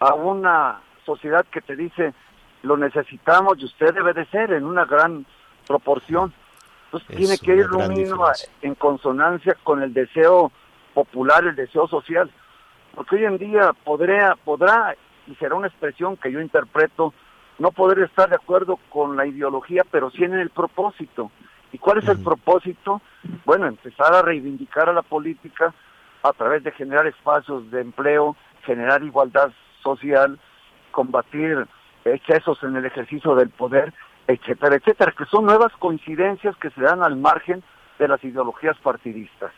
[0.00, 0.80] a una
[1.14, 2.14] sociedad que te dice
[2.62, 5.24] lo necesitamos y usted debe de ser en una gran
[5.66, 6.32] proporción.
[6.86, 8.48] Entonces Es tiene que ir diferencia.
[8.62, 10.52] en consonancia con el deseo
[10.94, 12.30] popular, el deseo social.
[12.94, 14.94] Porque hoy en día podrá, podrá,
[15.26, 17.14] y será una expresión que yo interpreto,
[17.58, 21.30] no poder estar de acuerdo con la ideología, pero sí en el propósito.
[21.72, 23.00] ¿Y cuál es el propósito?
[23.44, 25.72] Bueno, empezar a reivindicar a la política
[26.22, 29.50] a través de generar espacios de empleo, generar igualdad
[29.82, 30.38] social,
[30.90, 31.66] combatir
[32.04, 33.92] excesos en el ejercicio del poder,
[34.26, 37.62] etcétera, etcétera, que son nuevas coincidencias que se dan al margen
[37.98, 39.52] de las ideologías partidistas.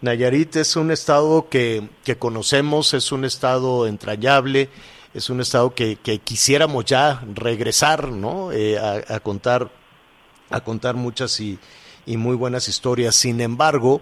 [0.00, 4.68] Nayarit es un estado que, que conocemos, es un estado entrañable,
[5.14, 8.52] es un estado que, que quisiéramos ya regresar, ¿no?
[8.52, 9.70] Eh, a, a contar,
[10.50, 11.58] a contar muchas y,
[12.04, 13.14] y muy buenas historias.
[13.14, 14.00] Sin embargo,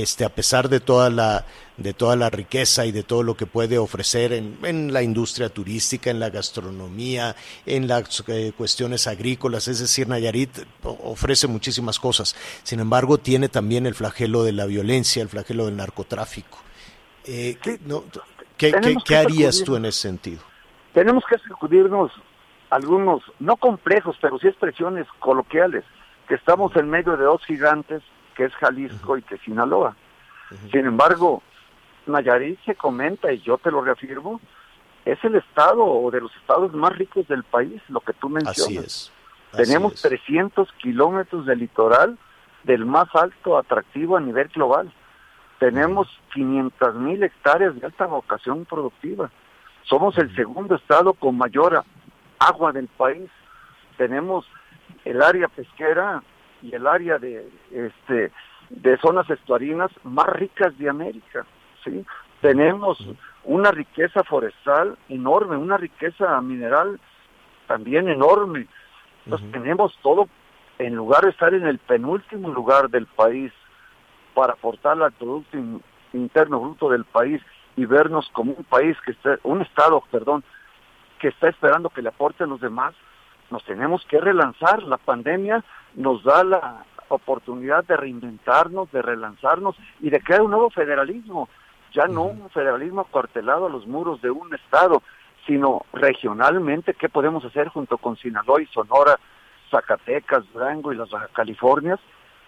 [0.00, 1.44] este, a pesar de toda la,
[1.76, 5.48] de toda la riqueza y de todo lo que puede ofrecer en, en la industria
[5.48, 7.36] turística, en la gastronomía,
[7.66, 10.50] en las eh, cuestiones agrícolas, es decir, Nayarit
[10.82, 12.34] ofrece muchísimas cosas.
[12.62, 16.58] Sin embargo, tiene también el flagelo de la violencia, el flagelo del narcotráfico.
[17.24, 18.04] Eh, ¿qué, no,
[18.56, 18.72] ¿qué-
[19.04, 20.40] qué- harías tú en ese sentido?
[20.94, 22.10] Tenemos que sacudirnos
[22.70, 25.84] algunos, no complejos, pero sí expresiones coloquiales,
[26.28, 28.02] que estamos en medio de dos gigantes,
[28.34, 29.96] que es Jalisco y que es Sinaloa.
[30.70, 31.42] Sin embargo,
[32.06, 34.40] Nayarit se comenta, y yo te lo reafirmo,
[35.04, 38.60] es el estado o de los estados más ricos del país, lo que tú mencionas.
[38.60, 39.12] Así es.
[39.52, 40.02] así Tenemos es.
[40.02, 42.18] 300 kilómetros de litoral
[42.64, 44.92] del más alto atractivo a nivel global.
[45.58, 49.30] Tenemos 500 mil hectáreas de alta vocación productiva.
[49.84, 51.84] Somos el segundo estado con mayor
[52.38, 53.30] agua del país.
[53.96, 54.46] Tenemos
[55.04, 56.22] el área pesquera
[56.62, 58.32] y el área de este
[58.70, 61.44] de zonas estuarinas más ricas de América,
[61.84, 62.04] ¿sí?
[62.40, 62.98] Tenemos
[63.44, 66.98] una riqueza forestal enorme, una riqueza mineral
[67.66, 68.66] también enorme.
[69.24, 70.28] Entonces tenemos todo,
[70.78, 73.52] en lugar de estar en el penúltimo lugar del país
[74.34, 75.82] para aportar al Producto In-
[76.14, 77.42] Interno Bruto del país
[77.76, 80.42] y vernos como un país que está, un Estado, perdón,
[81.18, 82.94] que está esperando que le aporten los demás,
[83.52, 84.82] nos tenemos que relanzar.
[84.82, 85.62] La pandemia
[85.94, 91.48] nos da la oportunidad de reinventarnos, de relanzarnos y de crear un nuevo federalismo.
[91.92, 95.02] Ya no un federalismo acuartelado a los muros de un Estado,
[95.46, 99.18] sino regionalmente qué podemos hacer junto con Sinaloa y Sonora,
[99.70, 102.00] Zacatecas, Durango y las Baja Californias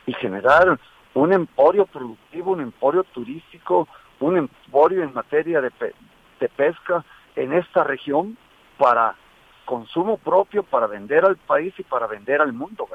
[0.06, 0.78] y generar
[1.12, 3.86] un emporio productivo, un emporio turístico,
[4.20, 5.94] un emporio en materia de, pe-
[6.40, 7.04] de pesca
[7.36, 8.36] en esta región
[8.78, 9.14] para
[9.64, 12.86] consumo propio, para vender al país y para vender al mundo.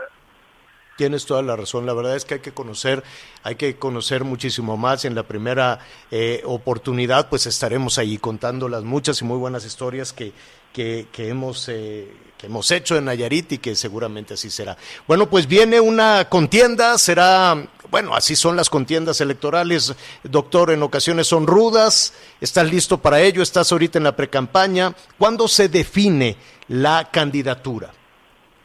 [0.98, 1.86] Tienes toda la razón.
[1.86, 3.04] La verdad es que hay que conocer,
[3.44, 5.06] hay que conocer muchísimo más.
[5.06, 5.80] En la primera
[6.12, 10.34] eh, oportunidad, pues estaremos ahí contando las muchas y muy buenas historias que,
[10.74, 14.78] que, que hemos eh, que hemos hecho en Nayarit y que seguramente así será.
[15.06, 17.54] Bueno, pues viene una contienda, será,
[17.92, 19.94] bueno, así son las contiendas electorales,
[20.24, 22.14] doctor, en ocasiones son rudas.
[22.40, 23.44] ¿Estás listo para ello?
[23.44, 24.94] ¿Estás ahorita en la precampaña?
[25.18, 26.38] ¿Cuándo se define
[26.70, 27.92] la candidatura?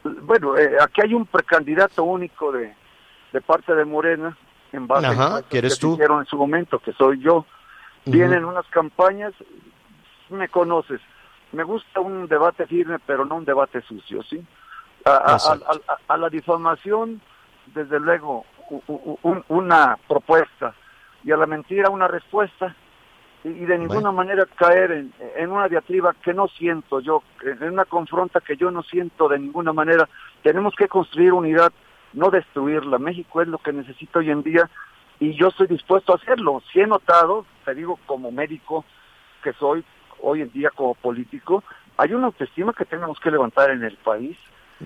[0.03, 2.73] Bueno, eh, aquí hay un precandidato único de,
[3.33, 4.37] de parte de Morena,
[4.71, 5.95] en base Ajá, a ¿que tú?
[5.95, 7.45] hicieron en su momento, que soy yo.
[8.05, 9.33] Vienen unas campañas,
[10.29, 11.01] me conoces,
[11.51, 14.43] me gusta un debate firme, pero no un debate sucio, ¿sí?
[15.05, 15.65] A, a- Exacto.
[15.87, 17.21] a- a- a la difamación,
[17.67, 18.45] desde luego,
[18.87, 20.73] un- una propuesta,
[21.23, 22.75] y a la mentira una respuesta,
[23.43, 27.63] y, y de ninguna manera caer en, en una diatriba que no siento yo, en
[27.73, 30.09] una confronta que yo no siento de ninguna manera.
[30.41, 31.71] Tenemos que construir unidad,
[32.13, 32.97] no destruirla.
[32.97, 34.69] México es lo que necesita hoy en día
[35.19, 36.61] y yo estoy dispuesto a hacerlo.
[36.71, 38.83] Si he notado, te digo como médico
[39.43, 39.83] que soy
[40.21, 41.63] hoy en día como político,
[41.97, 44.37] hay una autoestima que tenemos que levantar en el país,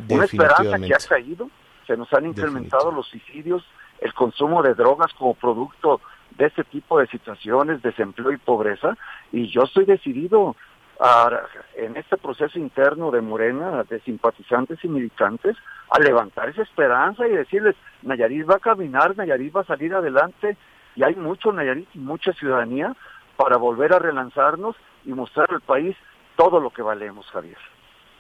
[0.10, 1.50] una esperanza que ha caído,
[1.88, 3.64] se nos han incrementado los suicidios,
[4.00, 6.02] el consumo de drogas como producto
[6.38, 8.96] de este tipo de situaciones, desempleo y pobreza,
[9.32, 10.56] y yo estoy decidido
[11.00, 11.32] a,
[11.76, 15.58] en este proceso interno de Morena, de simpatizantes y militantes,
[15.90, 20.58] a levantar esa esperanza y decirles, Nayarit va a caminar, Nayarit va a salir adelante,
[20.96, 22.96] y hay mucho Nayarit y mucha ciudadanía
[23.36, 24.76] para volver a relanzarnos
[25.06, 25.96] y mostrar al país
[26.38, 27.58] todo lo que valemos, Javier.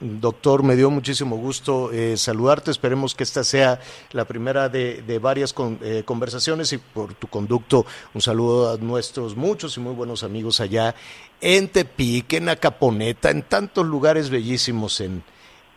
[0.01, 2.71] Doctor, me dio muchísimo gusto eh, saludarte.
[2.71, 3.81] Esperemos que esta sea
[4.13, 8.77] la primera de, de varias con- eh, conversaciones y por tu conducto un saludo a
[8.77, 10.95] nuestros muchos y muy buenos amigos allá
[11.41, 15.21] en Tepic, en Acaponeta, en tantos lugares bellísimos en,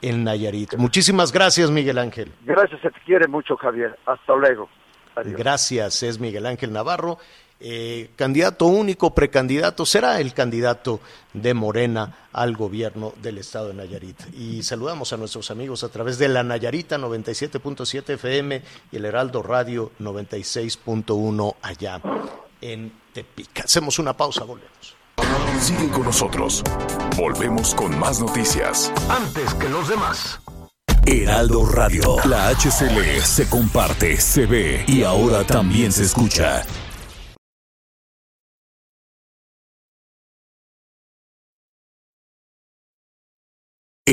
[0.02, 0.74] en Nayarit.
[0.76, 2.30] Muchísimas gracias, Miguel Ángel.
[2.42, 3.98] Gracias, se te quiere mucho, Javier.
[4.06, 4.68] Hasta luego.
[5.16, 5.36] Adiós.
[5.36, 7.18] Gracias, es Miguel Ángel Navarro,
[7.64, 10.98] eh, candidato único, precandidato, será el candidato
[11.32, 14.18] de Morena al gobierno del estado de Nayarit.
[14.34, 19.44] Y saludamos a nuestros amigos a través de la Nayarita 97.7 FM y el Heraldo
[19.44, 22.02] Radio 96.1 allá
[22.60, 23.60] en Tepic.
[23.64, 24.96] Hacemos una pausa, volvemos.
[25.60, 26.64] Sigue con nosotros.
[27.16, 28.92] Volvemos con más noticias.
[29.08, 30.40] Antes que los demás.
[31.06, 32.16] Heraldo Radio.
[32.24, 36.64] La HCL se comparte, se ve y ahora también se escucha.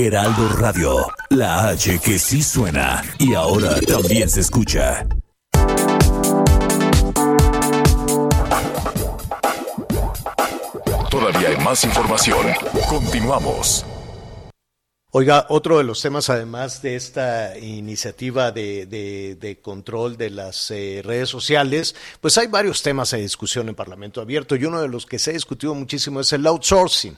[0.05, 0.95] Heraldo Radio.
[1.29, 5.05] La H que sí suena y ahora también se escucha.
[11.09, 12.45] Todavía hay más información.
[12.87, 13.85] Continuamos.
[15.11, 20.69] Oiga, otro de los temas, además de esta iniciativa de, de- de control de las
[20.69, 24.87] eh, redes sociales, pues hay varios temas en discusión en Parlamento Abierto y uno de
[24.87, 27.17] los que se ha discutido muchísimo es el outsourcing,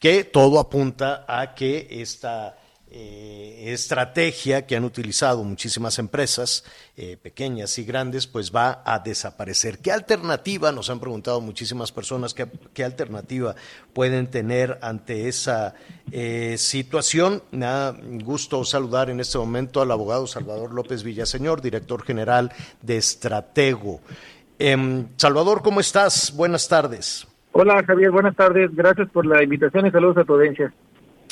[0.00, 2.56] que todo apunta a que esta
[2.92, 6.64] eh, estrategia que han utilizado muchísimas empresas,
[6.96, 9.78] eh, pequeñas y grandes, pues va a desaparecer.
[9.78, 13.54] ¿Qué alternativa, nos han preguntado muchísimas personas, qué, alternativa
[13.92, 15.74] pueden tener ante esa
[16.10, 17.44] eh, situación?
[17.52, 17.94] Me da
[18.24, 22.50] gusto saludar en este momento al abogado Salvador López Villaseñor, director general
[22.82, 24.00] de Estratego.
[24.58, 26.34] Em, Salvador, ¿cómo estás?
[26.34, 27.29] Buenas tardes.
[27.52, 28.70] Hola Javier, buenas tardes.
[28.74, 30.72] Gracias por la invitación y saludos a tu audiencia.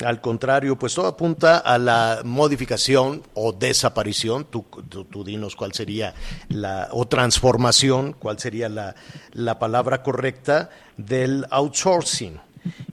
[0.05, 5.73] Al contrario, pues todo apunta a la modificación o desaparición, tú, tú- tú dinos cuál
[5.73, 6.13] sería
[6.47, 8.95] la, o transformación, cuál sería la,
[9.33, 12.39] la palabra correcta del outsourcing.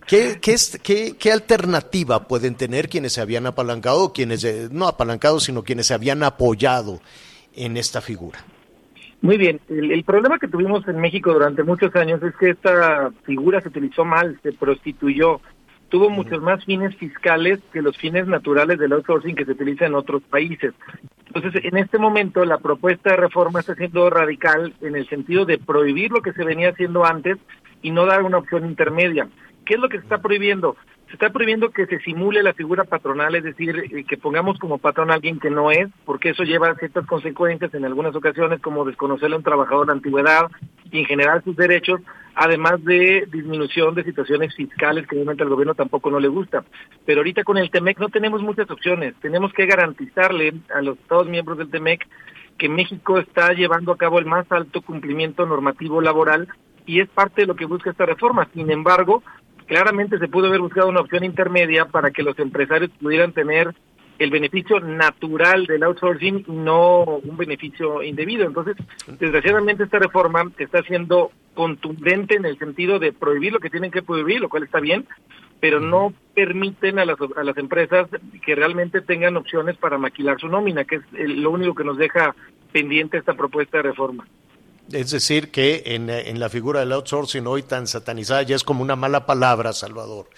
[0.07, 5.39] ¿Qué, qué, qué- qué alternativa pueden tener quienes se habían apalancado, quienes, eh, no apalancado,
[5.39, 7.01] sino quienes se habían apoyado
[7.55, 8.45] en esta figura?
[9.23, 13.11] Muy bien, el, el problema que tuvimos en México durante muchos años es que esta
[13.25, 15.41] figura se utilizó mal, se prostituyó,
[15.89, 19.95] tuvo muchos más fines fiscales que los fines naturales del outsourcing que se utiliza en
[19.95, 20.75] otros países.
[21.27, 25.59] Entonces, en este momento la propuesta de reforma está siendo radical en el sentido de
[25.59, 27.39] prohibir lo que se venía haciendo antes
[27.83, 29.29] y no dar una opción intermedia.
[29.65, 30.77] ¿Qué es lo que se está prohibiendo?
[31.17, 35.11] Está prohibiendo que se simule la figura patronal, es decir, eh, que pongamos como patrón
[35.11, 38.85] a alguien que no es, porque eso lleva a ciertas consecuencias en algunas ocasiones, como
[38.85, 40.51] desconocerle a un trabajador de antigüedad
[40.93, 42.03] y en general sus derechos,
[42.35, 46.65] además de disminución de situaciones fiscales que obviamente al gobierno tampoco no le gusta.
[47.07, 49.15] Pero ahorita con el TEMEC no tenemos muchas opciones.
[49.23, 52.07] Tenemos que garantizarle a los Estados miembros del TEMEC
[52.59, 56.47] que México está llevando a cabo el más alto cumplimiento normativo laboral
[56.85, 58.47] y es parte de lo que busca esta reforma.
[58.53, 59.23] Sin embargo,
[59.67, 63.75] claramente se pudo haber buscado una opción intermedia para que los empresarios pudieran tener
[64.19, 68.47] el beneficio natural del outsourcing y no un beneficio indebido.
[68.47, 68.77] Entonces,
[69.19, 74.03] desgraciadamente esta reforma está siendo contundente en el sentido de prohibir lo que tienen que
[74.03, 75.07] prohibir, lo cual está bien,
[75.61, 78.09] pero no permiten a las, a las empresas
[78.45, 82.35] que realmente tengan opciones para maquilar su nómina, que es lo único que nos deja
[82.73, 84.27] pendiente esta propuesta de reforma.
[84.93, 88.83] Es decir, que en, en la figura del outsourcing hoy tan satanizada ya es como
[88.83, 90.29] una mala palabra, Salvador.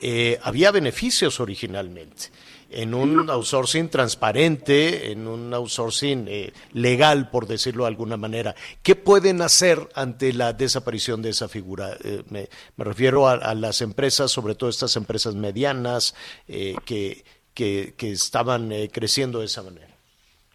[0.00, 2.30] Eh, había beneficios originalmente
[2.70, 8.54] en un outsourcing transparente, en un outsourcing eh, legal, por decirlo de alguna manera.
[8.82, 11.96] ¿Qué pueden hacer ante la desaparición de esa figura?
[12.02, 16.14] Eh, me, me refiero a, a las empresas, sobre todo estas empresas medianas
[16.48, 19.94] eh, que, que, que estaban eh, creciendo de esa manera.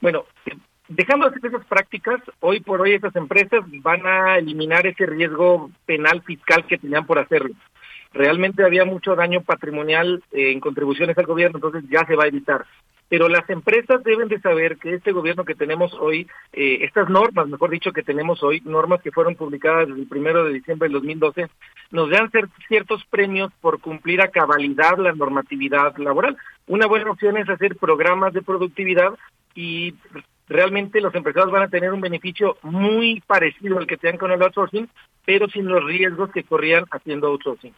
[0.01, 0.25] Bueno,
[0.95, 5.69] dejando de hacer esas prácticas, hoy por hoy estas empresas van a eliminar ese riesgo
[5.85, 7.55] penal fiscal que tenían por hacerlo.
[8.13, 12.27] Realmente había mucho daño patrimonial eh, en contribuciones al gobierno, entonces ya se va a
[12.27, 12.65] evitar.
[13.07, 17.47] Pero las empresas deben de saber que este gobierno que tenemos hoy, eh, estas normas,
[17.47, 20.93] mejor dicho, que tenemos hoy, normas que fueron publicadas desde el primero de diciembre del
[20.93, 21.47] 2012,
[21.91, 22.29] nos dan
[22.67, 26.37] ciertos premios por cumplir a cabalidad la normatividad laboral.
[26.67, 29.13] Una buena opción es hacer programas de productividad
[29.55, 29.93] y
[30.51, 34.41] realmente los empresarios van a tener un beneficio muy parecido al que tenían con el
[34.41, 34.89] outsourcing,
[35.25, 37.73] pero sin los riesgos que corrían haciendo outsourcing.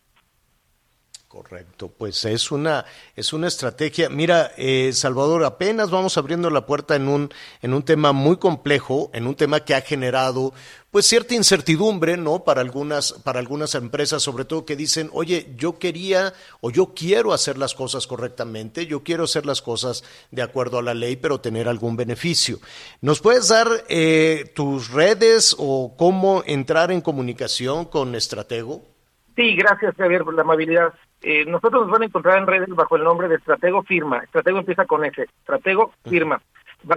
[1.33, 4.07] Correcto, pues es una es una estrategia.
[4.07, 9.09] Mira, eh, Salvador, apenas vamos abriendo la puerta en un en un tema muy complejo,
[9.15, 10.53] en un tema que ha generado
[10.91, 12.43] pues cierta incertidumbre, ¿no?
[12.43, 17.33] Para algunas para algunas empresas, sobre todo que dicen, oye, yo quería o yo quiero
[17.33, 21.41] hacer las cosas correctamente, yo quiero hacer las cosas de acuerdo a la ley, pero
[21.41, 22.59] tener algún beneficio.
[23.01, 28.93] ¿Nos puedes dar eh, tus redes o cómo entrar en comunicación con Estratego?
[29.35, 30.93] Sí, gracias Javier por la amabilidad.
[31.23, 34.19] Eh, nosotros nos van a encontrar en redes bajo el nombre de Estratego Firma.
[34.19, 35.23] Estratego empieza con S.
[35.23, 36.41] Estratego Firma.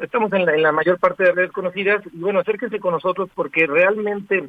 [0.02, 3.30] Estamos en la, en la mayor parte de redes conocidas y bueno, acérquense con nosotros
[3.34, 4.48] porque realmente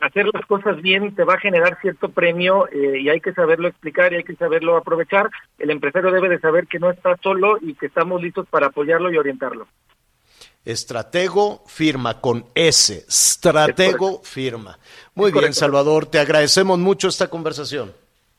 [0.00, 3.68] hacer las cosas bien te va a generar cierto premio eh, y hay que saberlo
[3.68, 5.30] explicar y hay que saberlo aprovechar.
[5.58, 9.10] El empresario debe de saber que no está solo y que estamos listos para apoyarlo
[9.12, 9.68] y orientarlo.
[10.64, 13.04] Estratego firma con S.
[13.08, 14.76] Estratego firma.
[15.14, 17.94] Muy bien, Salvador, te agradecemos mucho esta conversación.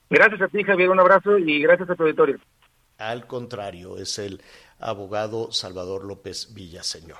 [0.10, 2.38] Gracias a ti, Javier, un abrazo y gracias a tu auditorio.
[2.98, 4.42] Al contrario, es el
[4.80, 7.20] abogado Salvador López Villaseñor.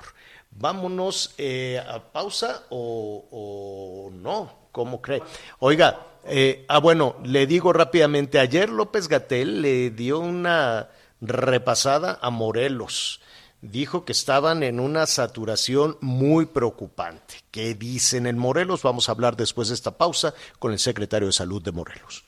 [0.50, 5.22] Vámonos eh, a pausa o, no, ¿cómo cree?
[5.60, 10.88] Oiga, eh, ah bueno, le digo rápidamente, ayer López Gatel le dio una
[11.20, 13.20] repasada a Morelos.
[13.60, 17.42] Dijo que estaban en una saturación muy preocupante.
[17.50, 18.82] ¿Qué dicen en Morelos?
[18.82, 22.27] Vamos a hablar después de esta pausa con el secretario de Salud de Morelos.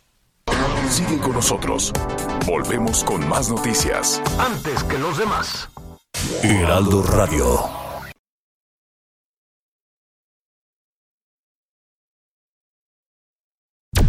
[0.90, 1.92] Sigue con nosotros.
[2.46, 4.20] Volvemos con más noticias.
[4.40, 5.68] Antes que los demás.
[6.42, 7.60] Heraldo Radio.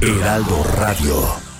[0.02, 1.52] Heraldo Radio.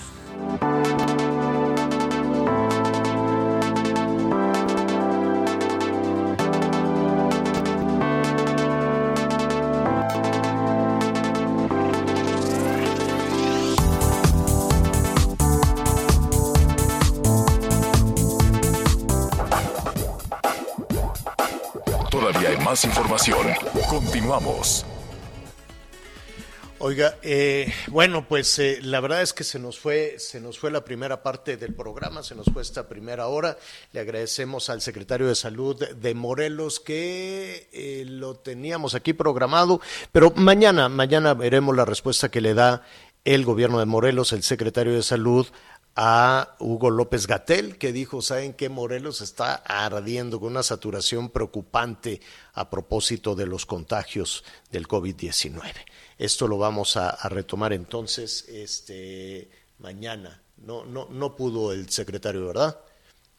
[22.72, 23.48] Información.
[23.88, 24.86] Continuamos.
[26.84, 30.72] Oiga, eh, bueno, pues eh, la verdad es que se nos fue, se nos fue
[30.72, 33.56] la primera parte del programa, se nos fue esta primera hora.
[33.92, 40.32] Le agradecemos al secretario de Salud de Morelos que eh, lo teníamos aquí programado, pero
[40.34, 42.82] mañana, mañana veremos la respuesta que le da
[43.24, 45.46] el gobierno de Morelos, el secretario de Salud
[45.94, 48.68] a Hugo López Gatel, que dijo, ¿saben qué?
[48.68, 52.20] Morelos está ardiendo con una saturación preocupante
[52.54, 55.60] a propósito de los contagios del COVID-19.
[56.16, 60.42] Esto lo vamos a, a retomar entonces este, mañana.
[60.56, 62.78] No, no, no pudo el secretario, ¿verdad?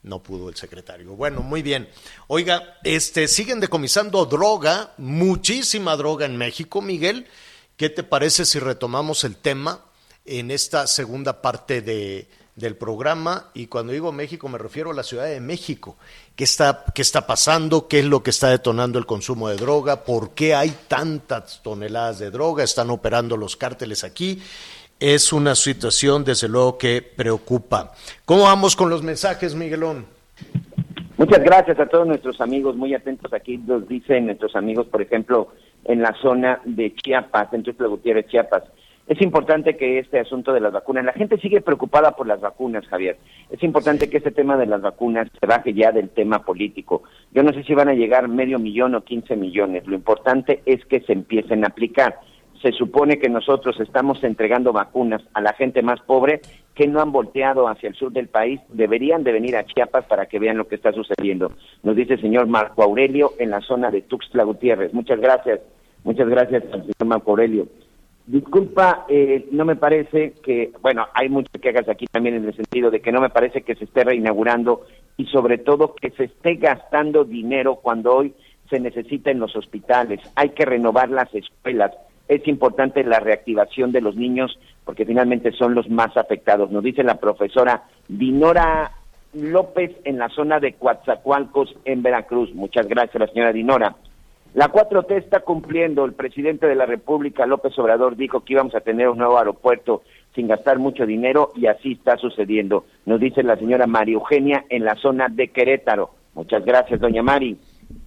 [0.04, 1.16] No pudo el secretario.
[1.16, 1.90] Bueno, muy bien.
[2.28, 7.28] Oiga, este, siguen decomisando droga, muchísima droga en México, Miguel.
[7.78, 9.86] ¿Qué te parece si retomamos el tema
[10.26, 13.50] en esta segunda parte de, del programa?
[13.54, 15.96] Y cuando digo México me refiero a la Ciudad de México.
[16.36, 17.88] ¿Qué está, ¿Qué está pasando?
[17.88, 20.04] ¿Qué es lo que está detonando el consumo de droga?
[20.04, 22.64] ¿Por qué hay tantas toneladas de droga?
[22.64, 24.42] ¿Están operando los cárteles aquí?
[25.00, 27.92] Es una situación, desde luego, que preocupa.
[28.26, 30.06] ¿Cómo vamos con los mensajes, Miguelón?
[31.18, 35.50] Muchas gracias a todos nuestros amigos, muy atentos aquí, nos dicen nuestros amigos, por ejemplo,
[35.86, 38.64] en la zona de Chiapas, en Tuxtla Gutiérrez, Chiapas.
[39.06, 42.88] Es importante que este asunto de las vacunas, la gente sigue preocupada por las vacunas,
[42.88, 43.18] Javier.
[43.50, 47.04] Es importante que este tema de las vacunas se baje ya del tema político.
[47.34, 49.86] Yo no sé si van a llegar medio millón o 15 millones.
[49.88, 52.18] Lo importante es que se empiecen a aplicar.
[52.62, 56.40] Se supone que nosotros estamos entregando vacunas a la gente más pobre
[56.74, 58.62] que no han volteado hacia el sur del país.
[58.70, 61.52] Deberían de venir a Chiapas para que vean lo que está sucediendo.
[61.84, 64.94] Nos dice el señor Marco Aurelio en la zona de Tuxtla Gutiérrez.
[64.94, 65.60] Muchas gracias.
[66.06, 67.68] Muchas gracias señor Marco Aurelio.
[68.26, 72.90] Disculpa, eh, no me parece que, bueno, hay muchas quejas aquí también en el sentido
[72.90, 74.86] de que no me parece que se esté reinaugurando
[75.18, 78.34] y sobre todo que se esté gastando dinero cuando hoy
[78.70, 80.22] se necesita en los hospitales.
[80.36, 81.92] Hay que renovar las escuelas.
[82.30, 86.72] Es importante la reactivación de los niños porque finalmente son los más afectados.
[86.72, 88.92] Nos dice la profesora Dinora
[89.34, 92.54] López en la zona de Coatzacoalcos en Veracruz.
[92.54, 93.96] Muchas gracias, la señora Dinora.
[94.54, 96.06] La 4T está cumpliendo.
[96.06, 100.04] El presidente de la República, López Obrador, dijo que íbamos a tener un nuevo aeropuerto
[100.36, 102.86] sin gastar mucho dinero y así está sucediendo.
[103.06, 106.12] Nos dice la señora María Eugenia en la zona de Querétaro.
[106.36, 107.58] Muchas gracias, doña Mari.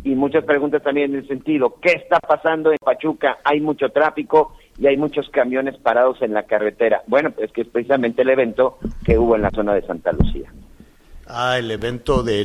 [0.05, 3.39] Y muchas preguntas también en el sentido, ¿qué está pasando en Pachuca?
[3.45, 7.03] Hay mucho tráfico y hay muchos camiones parados en la carretera.
[7.07, 10.53] Bueno, es que es precisamente el evento que hubo en la zona de Santa Lucía.
[11.29, 12.45] Ah, el evento de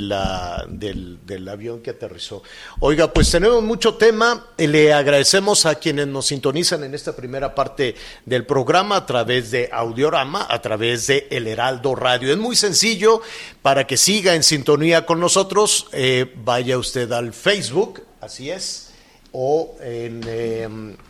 [0.69, 2.41] del, del avión que aterrizó.
[2.79, 4.47] Oiga, pues tenemos mucho tema.
[4.57, 7.93] Le agradecemos a quienes nos sintonizan en esta primera parte
[8.25, 12.31] del programa a través de Audiorama, a través de El Heraldo Radio.
[12.31, 13.21] Es muy sencillo
[13.61, 15.87] para que siga en sintonía con nosotros.
[15.91, 18.87] eh, vaya usted al Facebook, así es
[19.31, 20.67] o en, eh,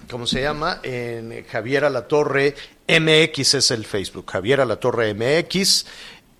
[0.09, 0.80] ¿cómo se llama?
[0.84, 2.55] En Javier Alatorre
[2.88, 5.86] MX es el Facebook, Javier Alatorre MX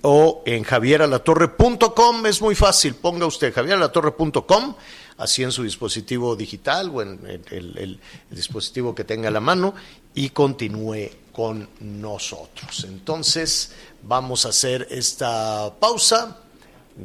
[0.02, 4.76] o en javieralatorre.com, es muy fácil, ponga usted javieralatorre.com,
[5.18, 8.00] así en su dispositivo digital o en el,
[8.30, 9.74] dispositivo que tenga a la mano
[10.16, 12.86] y continúe con nosotros.
[12.88, 13.74] Entonces,
[14.04, 16.38] vamos a hacer esta pausa.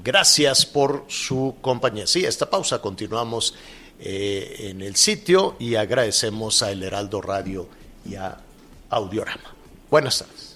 [0.02, 2.06] Gracias por su compañía.
[2.06, 3.54] Sí, esta pausa continuamos
[4.00, 7.68] eh, en el sitio y agradecemos a El Heraldo Radio
[8.04, 8.38] y a
[8.90, 9.54] Audiorama.
[9.90, 10.55] Buenas tardes.